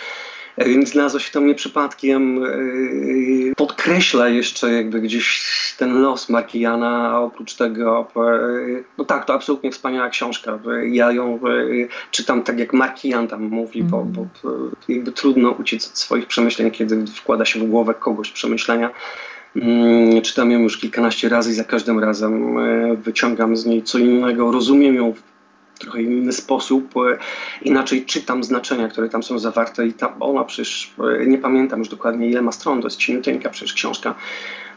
Więc 0.57 0.89
znalazło 0.89 1.19
się 1.19 1.31
to 1.31 1.41
mnie 1.41 1.55
przypadkiem. 1.55 2.43
E, 2.43 2.49
podkreśla 3.55 4.29
jeszcze 4.29 4.73
jakby 4.73 5.01
gdzieś 5.01 5.53
ten 5.77 6.01
los 6.01 6.29
Markijana, 6.29 7.09
a 7.09 7.19
oprócz 7.19 7.55
tego, 7.55 8.07
e, 8.15 8.19
no 8.97 9.05
tak, 9.05 9.25
to 9.25 9.33
absolutnie 9.33 9.71
wspaniała 9.71 10.09
książka. 10.09 10.59
Ja 10.91 11.11
ją 11.11 11.35
e, 11.35 11.39
czytam 12.11 12.43
tak 12.43 12.59
jak 12.59 12.73
Markijan 12.73 13.27
tam 13.27 13.43
mówi, 13.43 13.83
bo, 13.83 14.03
bo 14.03 14.27
jakby 14.89 15.11
trudno 15.11 15.51
uciec 15.51 15.87
od 15.87 15.97
swoich 15.97 16.27
przemyśleń, 16.27 16.71
kiedy 16.71 17.05
wkłada 17.07 17.45
się 17.45 17.59
w 17.59 17.69
głowę 17.69 17.93
kogoś 17.93 18.31
przemyślenia. 18.31 18.89
Mm, 19.55 20.21
czytam 20.21 20.51
ją 20.51 20.59
już 20.59 20.77
kilkanaście 20.77 21.29
razy 21.29 21.51
i 21.51 21.53
za 21.53 21.63
każdym 21.63 21.99
razem 21.99 22.55
wyciągam 23.01 23.57
z 23.57 23.65
niej 23.65 23.83
co 23.83 23.97
innego, 23.97 24.51
rozumiem 24.51 24.95
ją 24.95 25.13
trochę 25.83 26.01
inny 26.01 26.33
sposób, 26.33 26.93
e, 26.97 27.17
inaczej 27.61 28.05
czytam 28.05 28.43
znaczenia, 28.43 28.87
które 28.87 29.09
tam 29.09 29.23
są 29.23 29.39
zawarte 29.39 29.87
i 29.87 29.93
ta, 29.93 30.15
ona 30.19 30.43
przecież, 30.43 30.93
e, 31.21 31.25
nie 31.25 31.37
pamiętam 31.37 31.79
już 31.79 31.89
dokładnie 31.89 32.29
ile 32.29 32.41
ma 32.41 32.51
stron, 32.51 32.81
to 32.81 32.87
jest 32.87 32.97
cieniuteńka 32.97 33.49
przecież 33.49 33.73
książka, 33.73 34.15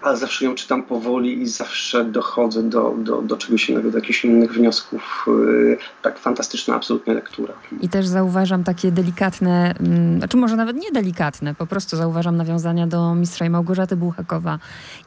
ale 0.07 0.17
zawsze 0.17 0.45
ją 0.45 0.55
czytam 0.55 0.83
powoli 0.83 1.43
i 1.43 1.47
zawsze 1.47 2.05
dochodzę 2.05 2.63
do, 2.63 2.95
do, 2.99 3.23
do 3.23 3.37
czegoś 3.37 3.71
innego, 3.71 3.91
do 3.91 3.99
jakichś 3.99 4.25
innych 4.25 4.53
wniosków. 4.53 5.27
Y, 5.29 5.79
tak 6.03 6.19
fantastyczna 6.19 6.75
absolutnie 6.75 7.15
lektura. 7.15 7.55
I 7.81 7.89
też 7.89 8.07
zauważam 8.07 8.65
takie 8.65 8.93
delikatne, 8.93 9.75
mm, 9.81 10.19
znaczy 10.19 10.37
może 10.37 10.57
nawet 10.57 10.77
nie 10.77 10.93
delikatne, 10.93 11.55
po 11.55 11.67
prostu 11.67 11.97
zauważam 11.97 12.37
nawiązania 12.37 12.87
do 12.87 13.15
mistrza 13.15 13.47
i 13.47 13.51
Małgorzaty 13.51 13.97
Buchakowa. 13.97 14.59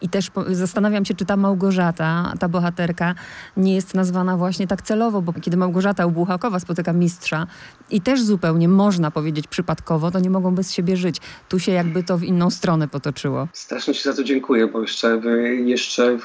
I 0.01 0.09
też 0.09 0.31
zastanawiam 0.51 1.05
się, 1.05 1.13
czy 1.13 1.25
ta 1.25 1.37
Małgorzata, 1.37 2.33
ta 2.39 2.49
bohaterka, 2.49 3.15
nie 3.57 3.75
jest 3.75 3.93
nazwana 3.93 4.37
właśnie 4.37 4.67
tak 4.67 4.81
celowo, 4.81 5.21
bo 5.21 5.33
kiedy 5.33 5.57
Małgorzata 5.57 6.05
u 6.05 6.11
Buchakowa 6.11 6.59
spotyka 6.59 6.93
mistrza 6.93 7.47
i 7.91 8.01
też 8.01 8.23
zupełnie 8.23 8.67
można 8.67 9.11
powiedzieć 9.11 9.47
przypadkowo, 9.47 10.11
to 10.11 10.19
nie 10.19 10.29
mogą 10.29 10.55
bez 10.55 10.73
siebie 10.73 10.97
żyć. 10.97 11.17
Tu 11.49 11.59
się 11.59 11.71
jakby 11.71 12.03
to 12.03 12.17
w 12.17 12.23
inną 12.23 12.49
stronę 12.49 12.87
potoczyło. 12.87 13.47
Strasznie 13.53 13.93
Ci 13.93 14.03
za 14.03 14.13
to 14.13 14.23
dziękuję, 14.23 14.67
bo 14.67 14.79
jeszcze, 14.89 15.21
jeszcze 15.65 16.17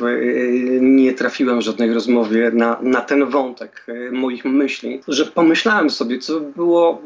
nie 0.81 1.13
trafiłem 1.13 1.59
w 1.59 1.63
żadnej 1.63 1.95
rozmowie 1.95 2.51
na, 2.55 2.79
na 2.83 3.01
ten 3.01 3.27
wątek 3.27 3.87
e, 3.89 4.11
moich 4.11 4.45
myśli, 4.45 5.01
że 5.09 5.27
pomyślałem 5.27 5.91
sobie, 5.91 6.19
co 6.19 6.41
było, 6.41 7.03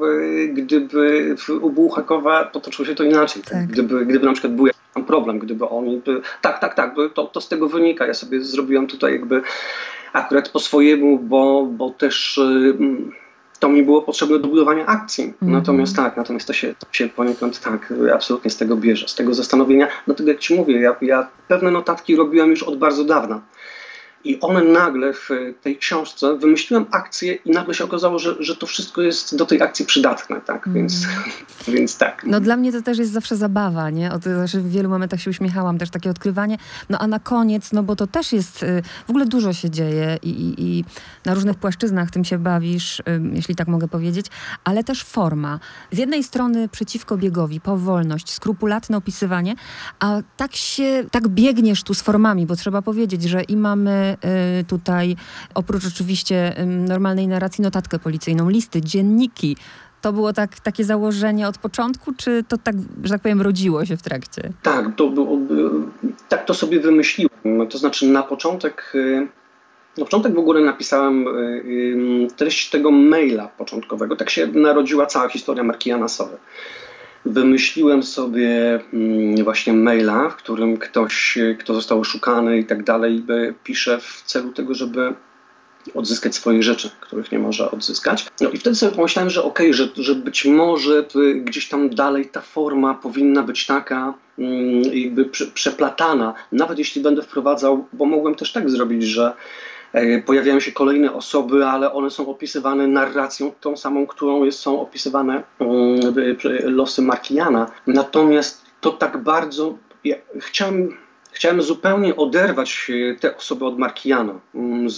gdyby 0.53 1.35
u 1.61 1.71
Buchakowa 1.71 2.45
potoczyło 2.45 2.87
się 2.87 2.95
to 2.95 3.05
inaczej. 3.05 3.43
Tak. 3.43 3.67
Gdyby, 3.67 4.07
gdyby 4.07 4.27
na 4.27 4.33
przykład 4.33 4.55
był 4.55 4.67
problem, 5.07 5.39
gdyby 5.39 5.69
oni... 5.69 5.97
By, 5.97 6.21
tak, 6.41 6.61
tak, 6.61 6.75
tak, 6.75 6.95
to, 7.15 7.25
to 7.25 7.41
z 7.41 7.49
tego 7.49 7.69
wynika. 7.69 8.07
Ja 8.07 8.15
sobie 8.15 8.41
zrobiłem 8.41 8.87
tutaj 8.87 9.13
jakby 9.13 9.43
akurat 10.13 10.49
po 10.49 10.61
swojemu, 10.61 11.19
bo, 11.19 11.67
bo 11.67 11.91
też 11.91 12.41
to 13.59 13.69
mi 13.69 13.83
było 13.83 14.03
potrzebne 14.03 14.39
do 14.39 14.49
budowania 14.49 14.87
akcji. 14.87 15.35
Mm. 15.43 15.55
Natomiast 15.55 15.97
tak, 15.97 16.17
natomiast 16.17 16.47
to 16.47 16.53
się, 16.53 16.75
to 16.79 16.87
się 16.93 17.09
poniekąd 17.09 17.61
tak 17.61 17.95
absolutnie 18.15 18.51
z 18.51 18.57
tego 18.57 18.77
bierze, 18.77 19.09
z 19.09 19.15
tego 19.15 19.35
zastanowienia. 19.35 19.89
Dlatego 20.07 20.31
jak 20.31 20.39
ci 20.39 20.55
mówię, 20.55 20.81
ja, 20.81 20.97
ja 21.03 21.29
pewne 21.49 21.71
notatki 21.71 22.17
robiłem 22.17 22.51
już 22.51 22.63
od 22.63 22.79
bardzo 22.79 23.05
dawna. 23.05 23.41
I 24.25 24.41
one 24.41 24.65
nagle 24.65 25.13
w 25.13 25.29
tej 25.63 25.79
książce 25.79 26.37
wymyśliłem 26.37 26.87
akcję 26.91 27.35
i 27.35 27.51
nagle 27.51 27.75
się 27.75 27.85
okazało, 27.85 28.19
że, 28.19 28.35
że 28.41 28.57
to 28.57 28.67
wszystko 28.67 29.03
jest 29.03 29.37
do 29.37 29.47
tej 29.47 29.63
akcji 29.63 29.87
przydatne, 29.87 30.41
tak? 30.41 30.67
Mm. 30.67 30.79
Więc, 30.79 31.07
więc 31.69 31.99
tak. 31.99 32.25
No 32.27 32.41
dla 32.41 32.57
mnie 32.57 32.73
to 32.73 32.83
też 32.83 32.99
jest 32.99 33.13
zawsze 33.13 33.37
zabawa, 33.37 33.91
nie? 33.91 34.13
O, 34.13 34.19
to, 34.19 34.35
znaczy 34.35 34.61
w 34.61 34.71
wielu 34.71 34.89
momentach 34.89 35.21
się 35.21 35.31
uśmiechałam, 35.31 35.79
też 35.79 35.91
takie 35.91 36.11
odkrywanie. 36.11 36.59
No 36.89 36.99
a 36.99 37.07
na 37.07 37.19
koniec, 37.19 37.73
no 37.73 37.83
bo 37.83 37.97
to 37.97 38.07
też 38.07 38.33
jest, 38.33 38.63
y, 38.63 38.83
w 39.07 39.11
ogóle 39.11 39.27
dużo 39.27 39.53
się 39.53 39.71
dzieje 39.71 40.19
i, 40.23 40.31
i, 40.31 40.55
i 40.59 40.85
na 41.25 41.35
różnych 41.35 41.57
płaszczyznach 41.57 42.11
tym 42.11 42.25
się 42.25 42.39
bawisz, 42.39 43.03
jeśli 43.33 43.55
tak 43.55 43.69
mogę 43.69 43.89
powiedzieć, 43.89 44.27
ale 44.65 44.85
też 44.85 45.05
forma. 45.05 45.61
Z 45.93 45.99
jednej 45.99 46.25
strony 46.25 46.69
przeciwko 46.69 47.17
biegowi, 47.17 47.61
powolność, 47.61 48.33
skrupulatne 48.33 48.97
opisywanie, 48.97 49.55
a 50.01 50.21
tak 50.37 50.57
się, 50.57 51.05
tak 51.11 51.29
biegniesz 51.29 51.83
tu 51.83 51.95
z 51.95 52.03
formami, 52.03 52.47
bo 52.47 52.57
trzeba 52.57 52.83
powiedzieć, 52.83 53.23
że 53.23 53.43
i 53.43 53.57
mamy 53.57 54.08
Y, 54.61 54.65
tutaj, 54.65 55.17
oprócz 55.55 55.87
oczywiście 55.87 56.55
normalnej 56.67 57.29
narracji, 57.29 57.63
notatkę 57.63 57.99
policyjną, 57.99 58.49
listy, 58.49 58.81
dzienniki. 58.81 59.57
To 60.01 60.13
było 60.13 60.33
tak, 60.33 60.61
takie 60.61 60.85
założenie 60.85 61.49
od 61.49 61.59
początku, 61.59 62.13
czy 62.13 62.45
to 62.49 62.59
tak, 62.59 62.75
że 63.05 63.11
tak 63.15 63.23
powiem, 63.23 63.43
rodziło 63.43 63.85
się 63.85 63.97
w 63.97 64.03
trakcie? 64.03 64.53
Tak, 64.63 64.97
to, 64.97 65.13
tak 66.29 66.45
to 66.45 66.55
sobie 66.55 66.81
wymyśliłem. 66.81 67.69
To 67.71 67.79
znaczy 67.79 68.07
na 68.07 68.23
początek, 68.23 68.93
y, 68.95 69.29
na 69.99 70.05
początek 70.05 70.35
w 70.35 70.39
ogóle 70.39 70.61
napisałem 70.61 71.29
y, 71.29 72.29
treść 72.37 72.71
tego 72.71 72.91
maila 72.91 73.49
początkowego. 73.49 74.17
Tak 74.17 74.31
się 74.31 74.47
narodziła 74.47 75.07
cała 75.07 75.29
historia 75.29 75.65
marki 75.65 75.91
Janasowej 75.91 76.39
wymyśliłem 77.25 78.03
sobie 78.03 78.81
mm, 78.93 79.45
właśnie 79.45 79.73
maila, 79.73 80.29
w 80.29 80.37
którym 80.37 80.77
ktoś, 80.77 81.39
kto 81.59 81.75
został 81.75 82.01
oszukany 82.01 82.59
i 82.59 82.65
tak 82.65 82.85
dalej, 82.85 83.25
pisze 83.65 83.99
w 84.01 84.23
celu 84.27 84.53
tego, 84.53 84.75
żeby 84.75 85.15
odzyskać 85.95 86.35
swoje 86.35 86.63
rzeczy, 86.63 86.91
których 87.01 87.33
nie 87.33 87.39
może 87.39 87.71
odzyskać. 87.71 88.27
No 88.41 88.51
i 88.51 88.59
wtedy 88.59 88.77
sobie 88.77 88.97
pomyślałem, 88.97 89.31
że 89.31 89.43
okej, 89.43 89.67
okay, 89.67 89.75
że, 89.75 89.89
że 89.97 90.15
być 90.15 90.45
może 90.45 91.05
gdzieś 91.35 91.69
tam 91.69 91.91
dalej 91.91 92.27
ta 92.27 92.41
forma 92.41 92.95
powinna 92.95 93.43
być 93.43 93.67
taka 93.67 94.15
mm, 94.39 94.83
jakby 94.93 95.25
przeplatana, 95.55 96.35
nawet 96.53 96.79
jeśli 96.79 97.03
będę 97.03 97.23
wprowadzał, 97.23 97.87
bo 97.93 98.05
mogłem 98.05 98.35
też 98.35 98.53
tak 98.53 98.71
zrobić, 98.71 99.03
że 99.03 99.33
pojawiają 100.27 100.61
się 100.61 100.73
kolejne 100.73 101.13
osoby, 101.13 101.67
ale 101.67 101.93
one 101.93 102.11
są 102.11 102.29
opisywane 102.29 102.87
narracją 102.87 103.53
tą 103.61 103.77
samą, 103.77 104.07
którą 104.07 104.45
jest, 104.45 104.59
są 104.59 104.81
opisywane 104.81 105.43
mm, 105.59 106.01
losy 106.63 107.03
Markijana. 107.03 107.71
Natomiast 107.87 108.65
to 108.81 108.91
tak 108.91 109.23
bardzo. 109.23 109.79
Ja 110.05 110.17
chciałem, 110.41 110.97
chciałem 111.33 111.63
zupełnie 111.63 112.17
oderwać 112.17 112.91
te 113.21 113.37
osoby 113.37 113.65
od 113.65 113.79
Markijana. 113.79 114.41
Mm, 114.55 114.89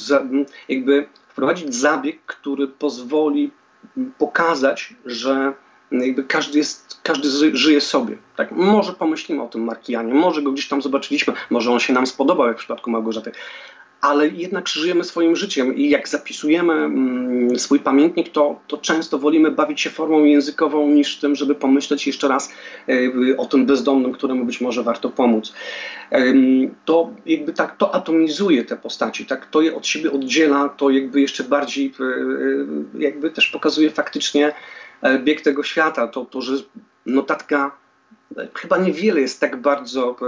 jakby 0.68 1.06
wprowadzić 1.28 1.74
zabieg, 1.74 2.18
który 2.26 2.68
pozwoli 2.68 3.50
pokazać, 4.18 4.94
że 5.06 5.52
jakby 5.92 6.24
każdy, 6.24 6.58
jest, 6.58 7.00
każdy 7.02 7.56
żyje 7.56 7.80
sobie. 7.80 8.18
Tak, 8.36 8.52
może 8.52 8.92
pomyślimy 8.92 9.42
o 9.42 9.48
tym 9.48 9.64
Markijanie, 9.64 10.14
może 10.14 10.42
go 10.42 10.52
gdzieś 10.52 10.68
tam 10.68 10.82
zobaczyliśmy, 10.82 11.34
może 11.50 11.72
on 11.72 11.80
się 11.80 11.92
nam 11.92 12.06
spodobał, 12.06 12.46
jak 12.46 12.56
w 12.56 12.58
przypadku 12.58 12.90
Małgorzaty, 12.90 13.32
ale 14.00 14.28
jednak 14.28 14.68
żyjemy 14.68 15.04
swoim 15.04 15.36
życiem 15.36 15.76
i 15.76 15.88
jak 15.88 16.08
zapisujemy 16.08 16.72
mm, 16.72 17.58
swój 17.58 17.80
pamiętnik, 17.80 18.28
to, 18.28 18.60
to 18.66 18.78
często 18.78 19.18
wolimy 19.18 19.50
bawić 19.50 19.80
się 19.80 19.90
formą 19.90 20.24
językową 20.24 20.88
niż 20.88 21.18
tym, 21.18 21.36
żeby 21.36 21.54
pomyśleć 21.54 22.06
jeszcze 22.06 22.28
raz 22.28 22.52
e, 22.88 23.36
o 23.36 23.46
tym 23.46 23.66
bezdomnym, 23.66 24.12
któremu 24.12 24.44
być 24.44 24.60
może 24.60 24.82
warto 24.82 25.10
pomóc. 25.10 25.52
To 26.84 27.10
jakby 27.26 27.52
tak 27.52 27.76
to 27.76 27.94
atomizuje 27.94 28.64
te 28.64 28.76
postaci, 28.76 29.26
tak 29.26 29.46
to 29.46 29.60
je 29.60 29.76
od 29.76 29.86
siebie 29.86 30.12
oddziela, 30.12 30.68
to 30.68 30.90
jakby 30.90 31.20
jeszcze 31.20 31.44
bardziej 31.44 31.92
e, 32.00 32.04
e, 32.04 33.02
jakby 33.02 33.30
też 33.30 33.48
pokazuje 33.48 33.90
faktycznie 33.90 34.52
bieg 35.24 35.40
tego 35.40 35.62
świata, 35.62 36.08
to, 36.08 36.24
to 36.24 36.40
że 36.40 36.52
notatka 37.06 37.76
chyba 38.54 38.78
niewiele 38.78 39.20
jest 39.20 39.40
tak 39.40 39.56
bardzo 39.56 40.16
no 40.20 40.26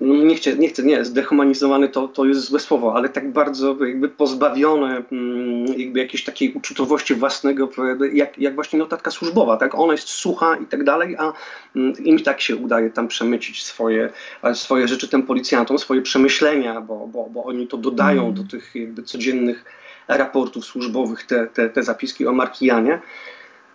nie 0.00 0.34
chcę, 0.36 0.56
nie 0.56 0.68
chcę, 0.68 0.82
nie, 0.82 1.04
zdehumanizowany 1.04 1.88
to, 1.88 2.08
to 2.08 2.24
jest 2.24 2.40
złe 2.40 2.60
słowo, 2.60 2.94
ale 2.94 3.08
tak 3.08 3.32
bardzo 3.32 3.76
jakby 3.84 4.08
pozbawione 4.08 5.02
mm, 5.12 5.66
jakby 5.78 5.98
jakiejś 5.98 6.24
takiej 6.24 6.52
uczutowości 6.52 7.14
własnego, 7.14 7.70
jak, 8.12 8.38
jak 8.38 8.54
właśnie 8.54 8.78
notatka 8.78 9.10
służbowa, 9.10 9.56
tak, 9.56 9.74
ona 9.74 9.92
jest 9.92 10.08
sucha 10.08 10.56
i 10.56 10.66
tak 10.66 10.84
dalej, 10.84 11.16
a 11.16 11.32
mm, 11.76 11.92
im 12.04 12.18
tak 12.18 12.40
się 12.40 12.56
udaje 12.56 12.90
tam 12.90 13.08
przemycić 13.08 13.64
swoje, 13.64 14.10
swoje 14.54 14.88
rzeczy 14.88 15.08
tym 15.08 15.22
policjantom, 15.22 15.78
swoje 15.78 16.02
przemyślenia, 16.02 16.80
bo, 16.80 17.06
bo, 17.06 17.28
bo 17.30 17.44
oni 17.44 17.66
to 17.66 17.76
dodają 17.76 18.22
mm. 18.22 18.34
do 18.34 18.44
tych 18.44 18.74
jakby 18.74 19.02
codziennych 19.02 19.64
raportów 20.08 20.64
służbowych, 20.64 21.26
te, 21.26 21.46
te, 21.46 21.68
te 21.68 21.82
zapiski 21.82 22.26
o 22.26 22.32
Markijanie. 22.32 23.00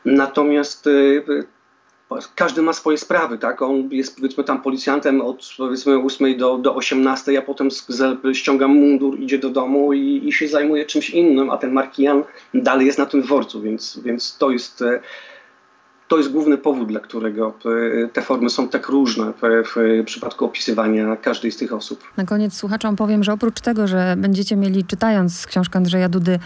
Natomiast 0.05 0.87
y, 0.87 1.23
każdy 2.35 2.61
ma 2.61 2.73
swoje 2.73 2.97
sprawy, 2.97 3.37
tak? 3.37 3.61
On 3.61 3.89
jest 3.91 4.15
powiedzmy 4.15 4.43
tam 4.43 4.61
policjantem 4.61 5.21
od 5.21 5.49
powiedzmy 5.57 5.97
8 5.97 6.37
do, 6.37 6.57
do 6.57 6.75
18, 6.75 7.39
a 7.39 7.41
potem 7.41 7.69
ściąga 8.33 8.67
mundur, 8.67 9.19
idzie 9.19 9.37
do 9.37 9.49
domu 9.49 9.93
i, 9.93 10.27
i 10.27 10.33
się 10.33 10.47
zajmuje 10.47 10.85
czymś 10.85 11.09
innym, 11.09 11.49
a 11.49 11.57
ten 11.57 11.71
Markian 11.71 12.23
dalej 12.53 12.85
jest 12.85 12.97
na 12.97 13.05
tym 13.05 13.21
dworcu, 13.21 13.61
więc, 13.61 13.99
więc 14.03 14.37
to 14.37 14.51
jest 14.51 14.81
e, 14.81 14.99
to 16.07 16.17
jest 16.17 16.31
główny 16.31 16.57
powód, 16.57 16.87
dla 16.87 16.99
którego 16.99 17.53
e, 18.03 18.07
te 18.07 18.21
formy 18.21 18.49
są 18.49 18.67
tak 18.67 18.89
różne 18.89 19.33
w 19.41 20.03
przypadku 20.05 20.45
opisywania 20.45 21.15
każdej 21.15 21.51
z 21.51 21.57
tych 21.57 21.73
osób. 21.73 22.03
Na 22.17 22.25
koniec 22.25 22.53
słuchaczom 22.53 22.95
powiem, 22.95 23.23
że 23.23 23.33
oprócz 23.33 23.61
tego, 23.61 23.87
że 23.87 24.15
będziecie 24.17 24.55
mieli 24.55 24.83
czytając 24.83 25.45
książkę 25.47 25.77
Andrzeja 25.77 26.09
Dudy 26.09 26.39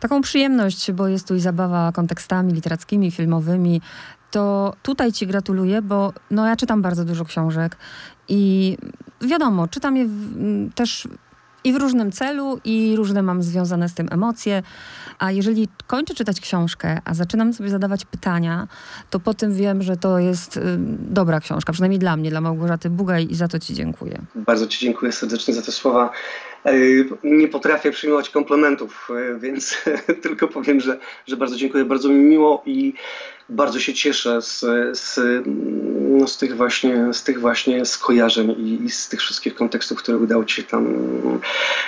taką 0.00 0.20
przyjemność, 0.20 0.92
bo 0.92 1.08
jest 1.08 1.28
tu 1.28 1.34
i 1.34 1.40
zabawa 1.40 1.92
kontekstami 1.92 2.52
literackimi, 2.52 3.10
filmowymi, 3.10 3.80
to 4.30 4.74
tutaj 4.82 5.12
Ci 5.12 5.26
gratuluję, 5.26 5.82
bo 5.82 6.12
no, 6.30 6.46
ja 6.46 6.56
czytam 6.56 6.82
bardzo 6.82 7.04
dużo 7.04 7.24
książek 7.24 7.76
i 8.28 8.76
wiadomo, 9.20 9.68
czytam 9.68 9.96
je 9.96 10.06
w, 10.06 10.74
też 10.74 11.08
i 11.64 11.72
w 11.72 11.76
różnym 11.76 12.12
celu, 12.12 12.60
i 12.64 12.94
różne 12.96 13.22
mam 13.22 13.42
związane 13.42 13.88
z 13.88 13.94
tym 13.94 14.08
emocje. 14.10 14.62
A 15.18 15.32
jeżeli 15.32 15.68
kończę 15.86 16.14
czytać 16.14 16.40
książkę, 16.40 17.00
a 17.04 17.14
zaczynam 17.14 17.52
sobie 17.52 17.70
zadawać 17.70 18.04
pytania, 18.04 18.68
to 19.10 19.20
po 19.20 19.34
tym 19.34 19.54
wiem, 19.54 19.82
że 19.82 19.96
to 19.96 20.18
jest 20.18 20.56
y, 20.56 20.60
dobra 20.98 21.40
książka, 21.40 21.72
przynajmniej 21.72 21.98
dla 21.98 22.16
mnie, 22.16 22.30
dla 22.30 22.40
Małgorzaty 22.40 22.90
Bugaj 22.90 23.26
i 23.30 23.34
za 23.34 23.48
to 23.48 23.58
Ci 23.58 23.74
dziękuję. 23.74 24.18
Bardzo 24.34 24.66
Ci 24.66 24.80
dziękuję 24.80 25.12
serdecznie 25.12 25.54
za 25.54 25.62
te 25.62 25.72
słowa. 25.72 26.10
E, 26.64 26.72
nie 27.24 27.48
potrafię 27.48 27.90
przyjmować 27.90 28.30
komplementów, 28.30 29.08
e, 29.10 29.38
więc 29.38 29.84
tylko 30.22 30.48
powiem, 30.48 30.80
że, 30.80 30.98
że 31.26 31.36
bardzo 31.36 31.56
dziękuję, 31.56 31.84
bardzo 31.84 32.08
mi 32.08 32.18
miło 32.18 32.62
i 32.66 32.94
bardzo 33.50 33.80
się 33.80 33.94
cieszę 33.94 34.42
z, 34.42 34.60
z 34.98 35.20
no, 36.20 36.26
z 36.26 36.38
tych 36.38 36.56
właśnie, 36.56 37.14
z 37.14 37.22
tych 37.22 37.40
właśnie 37.40 37.84
skojarzeń 37.84 38.50
i, 38.50 38.84
i 38.84 38.90
z 38.90 39.08
tych 39.08 39.20
wszystkich 39.20 39.54
kontekstów, 39.54 39.98
które 39.98 40.18
udało 40.18 40.44
ci 40.44 40.56
się 40.56 40.62
tam 40.62 40.86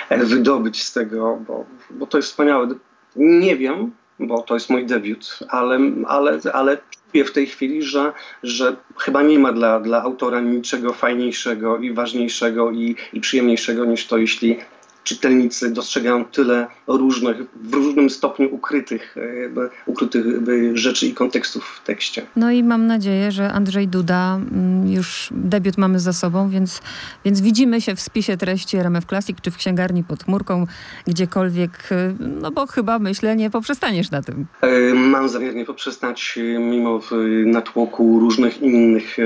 e, 0.09 0.25
wydobyć 0.25 0.83
z 0.83 0.93
tego, 0.93 1.39
bo, 1.47 1.65
bo 1.89 2.07
to 2.07 2.17
jest 2.17 2.29
wspaniałe. 2.29 2.67
Nie 3.15 3.55
wiem, 3.55 3.91
bo 4.19 4.41
to 4.41 4.53
jest 4.53 4.69
mój 4.69 4.85
debiut, 4.85 5.39
ale, 5.49 5.79
ale, 6.07 6.39
ale 6.53 6.77
czuję 7.11 7.25
w 7.25 7.31
tej 7.31 7.47
chwili, 7.47 7.83
że, 7.83 8.13
że 8.43 8.75
chyba 8.97 9.21
nie 9.21 9.39
ma 9.39 9.53
dla, 9.53 9.79
dla 9.79 10.01
autora 10.01 10.41
niczego 10.41 10.93
fajniejszego 10.93 11.77
i 11.77 11.93
ważniejszego 11.93 12.71
i, 12.71 12.95
i 13.13 13.21
przyjemniejszego 13.21 13.85
niż 13.85 14.07
to, 14.07 14.17
jeśli 14.17 14.59
czytelnicy 15.03 15.71
dostrzegają 15.71 16.25
tyle 16.25 16.67
różnych, 16.87 17.37
w 17.55 17.73
różnym 17.73 18.09
stopniu 18.09 18.55
ukrytych, 18.55 19.15
e, 19.17 19.69
ukrytych 19.85 20.25
e, 20.25 20.77
rzeczy 20.77 21.07
i 21.07 21.13
kontekstów 21.13 21.65
w 21.65 21.85
tekście. 21.85 22.25
No 22.35 22.51
i 22.51 22.63
mam 22.63 22.87
nadzieję, 22.87 23.31
że 23.31 23.51
Andrzej 23.51 23.87
Duda, 23.87 24.35
mm, 24.35 24.87
już 24.87 25.29
debiut 25.31 25.77
mamy 25.77 25.99
za 25.99 26.13
sobą, 26.13 26.49
więc, 26.49 26.81
więc 27.25 27.41
widzimy 27.41 27.81
się 27.81 27.95
w 27.95 28.01
spisie 28.01 28.37
treści 28.37 28.77
RMF 28.77 29.05
Classic, 29.05 29.37
czy 29.41 29.51
w 29.51 29.57
księgarni 29.57 30.03
pod 30.03 30.23
chmurką, 30.23 30.67
gdziekolwiek, 31.07 31.89
e, 31.91 32.15
no 32.19 32.51
bo 32.51 32.67
chyba 32.67 32.99
myślę, 32.99 33.35
nie 33.35 33.49
poprzestaniesz 33.49 34.11
na 34.11 34.21
tym. 34.21 34.45
Mam 34.93 35.29
zamiar 35.29 35.55
nie 35.55 35.65
poprzestać, 35.65 36.39
mimo 36.59 36.99
natłoku 37.45 38.19
różnych 38.19 38.61
innych 38.61 39.17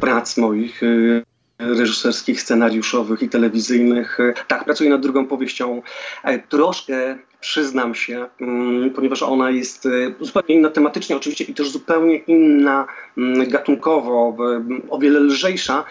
prac 0.00 0.36
moich 0.36 0.80
reżyserskich, 1.60 2.40
scenariuszowych 2.40 3.22
i 3.22 3.28
telewizyjnych. 3.28 4.18
Tak, 4.46 4.64
pracuję 4.64 4.90
nad 4.90 5.00
drugą 5.00 5.26
powieścią. 5.26 5.82
E, 6.24 6.38
troszkę 6.38 7.18
przyznam 7.40 7.94
się, 7.94 8.26
mm, 8.40 8.90
ponieważ 8.90 9.22
ona 9.22 9.50
jest 9.50 9.86
e, 9.86 9.90
zupełnie 10.20 10.54
inna 10.54 10.70
tematycznie 10.70 11.16
oczywiście 11.16 11.44
i 11.44 11.54
też 11.54 11.70
zupełnie 11.70 12.16
inna 12.16 12.86
mm, 13.18 13.48
gatunkowo, 13.48 14.36
o 14.90 14.98
wiele 14.98 15.20
lżejsza 15.20 15.84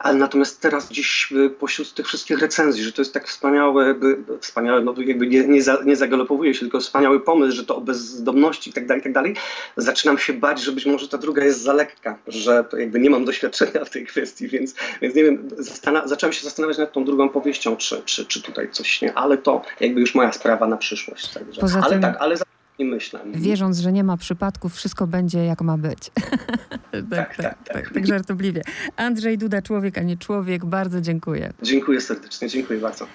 ale 0.00 0.18
natomiast 0.18 0.60
teraz 0.60 0.88
gdzieś 0.88 1.32
y, 1.32 1.50
pośród 1.50 1.94
tych 1.94 2.06
wszystkich 2.06 2.38
recenzji, 2.38 2.84
że 2.84 2.92
to 2.92 3.02
jest 3.02 3.14
tak 3.14 3.28
wspaniałe, 3.28 3.94
wspaniałe 4.40 4.80
no 4.80 4.94
jakby 4.98 5.26
nie, 5.26 5.48
nie, 5.48 5.62
za, 5.62 5.78
nie 5.84 5.96
zagalopowuje 5.96 6.54
się, 6.54 6.60
tylko 6.60 6.80
wspaniały 6.80 7.20
pomysł, 7.20 7.56
że 7.56 7.64
to 7.64 7.76
o 7.76 7.80
bezdomności 7.80 8.70
i 8.70 8.72
tak 8.72 8.86
dalej, 8.86 9.02
tak 9.02 9.12
dalej, 9.12 9.36
zaczynam 9.76 10.18
się 10.18 10.32
bać, 10.32 10.62
że 10.62 10.72
być 10.72 10.86
może 10.86 11.08
ta 11.08 11.18
druga 11.18 11.44
jest 11.44 11.62
za 11.62 11.72
lekka, 11.72 12.18
że 12.26 12.64
to 12.64 12.76
jakby 12.76 13.00
nie 13.00 13.10
mam 13.10 13.24
doświadczenia 13.24 13.84
w 13.84 13.90
tej 13.90 14.06
kwestii, 14.06 14.48
więc, 14.48 14.74
więc 15.02 15.14
nie 15.14 15.24
wiem, 15.24 15.48
zacząłem 16.04 16.32
się 16.32 16.44
zastanawiać 16.44 16.78
nad 16.78 16.92
tą 16.92 17.04
drugą 17.04 17.28
powieścią, 17.28 17.76
czy, 17.76 18.02
czy, 18.04 18.26
czy 18.26 18.42
tutaj 18.42 18.70
coś 18.70 19.02
nie, 19.02 19.14
ale 19.14 19.38
to 19.38 19.62
jakby 19.80 20.00
już 20.00 20.14
moja 20.14 20.32
sprawa 20.32 20.66
na 20.66 20.76
przyszłość. 20.76 21.28
Także. 21.32 21.60
Poza 21.60 21.80
ale 21.80 21.90
tym... 21.90 22.02
tak, 22.02 22.16
ale 22.20 22.36
i 22.80 22.84
myślę. 22.84 23.20
Wierząc, 23.34 23.78
że 23.78 23.92
nie 23.92 24.04
ma 24.04 24.16
przypadków, 24.16 24.74
wszystko 24.74 25.06
będzie 25.06 25.44
jak 25.44 25.62
ma 25.62 25.78
być. 25.78 25.98
tak, 26.10 27.10
tak, 27.10 27.36
tak, 27.36 27.36
tak, 27.36 27.64
tak, 27.64 27.94
tak 27.94 28.06
żartobliwie. 28.06 28.62
Andrzej 28.96 29.38
Duda, 29.38 29.62
człowiek, 29.62 29.98
a 29.98 30.02
nie 30.02 30.16
człowiek, 30.16 30.64
bardzo 30.64 31.00
dziękuję. 31.00 31.52
Dziękuję 31.62 32.00
serdecznie, 32.00 32.48
dziękuję 32.48 32.80
bardzo. 32.80 33.06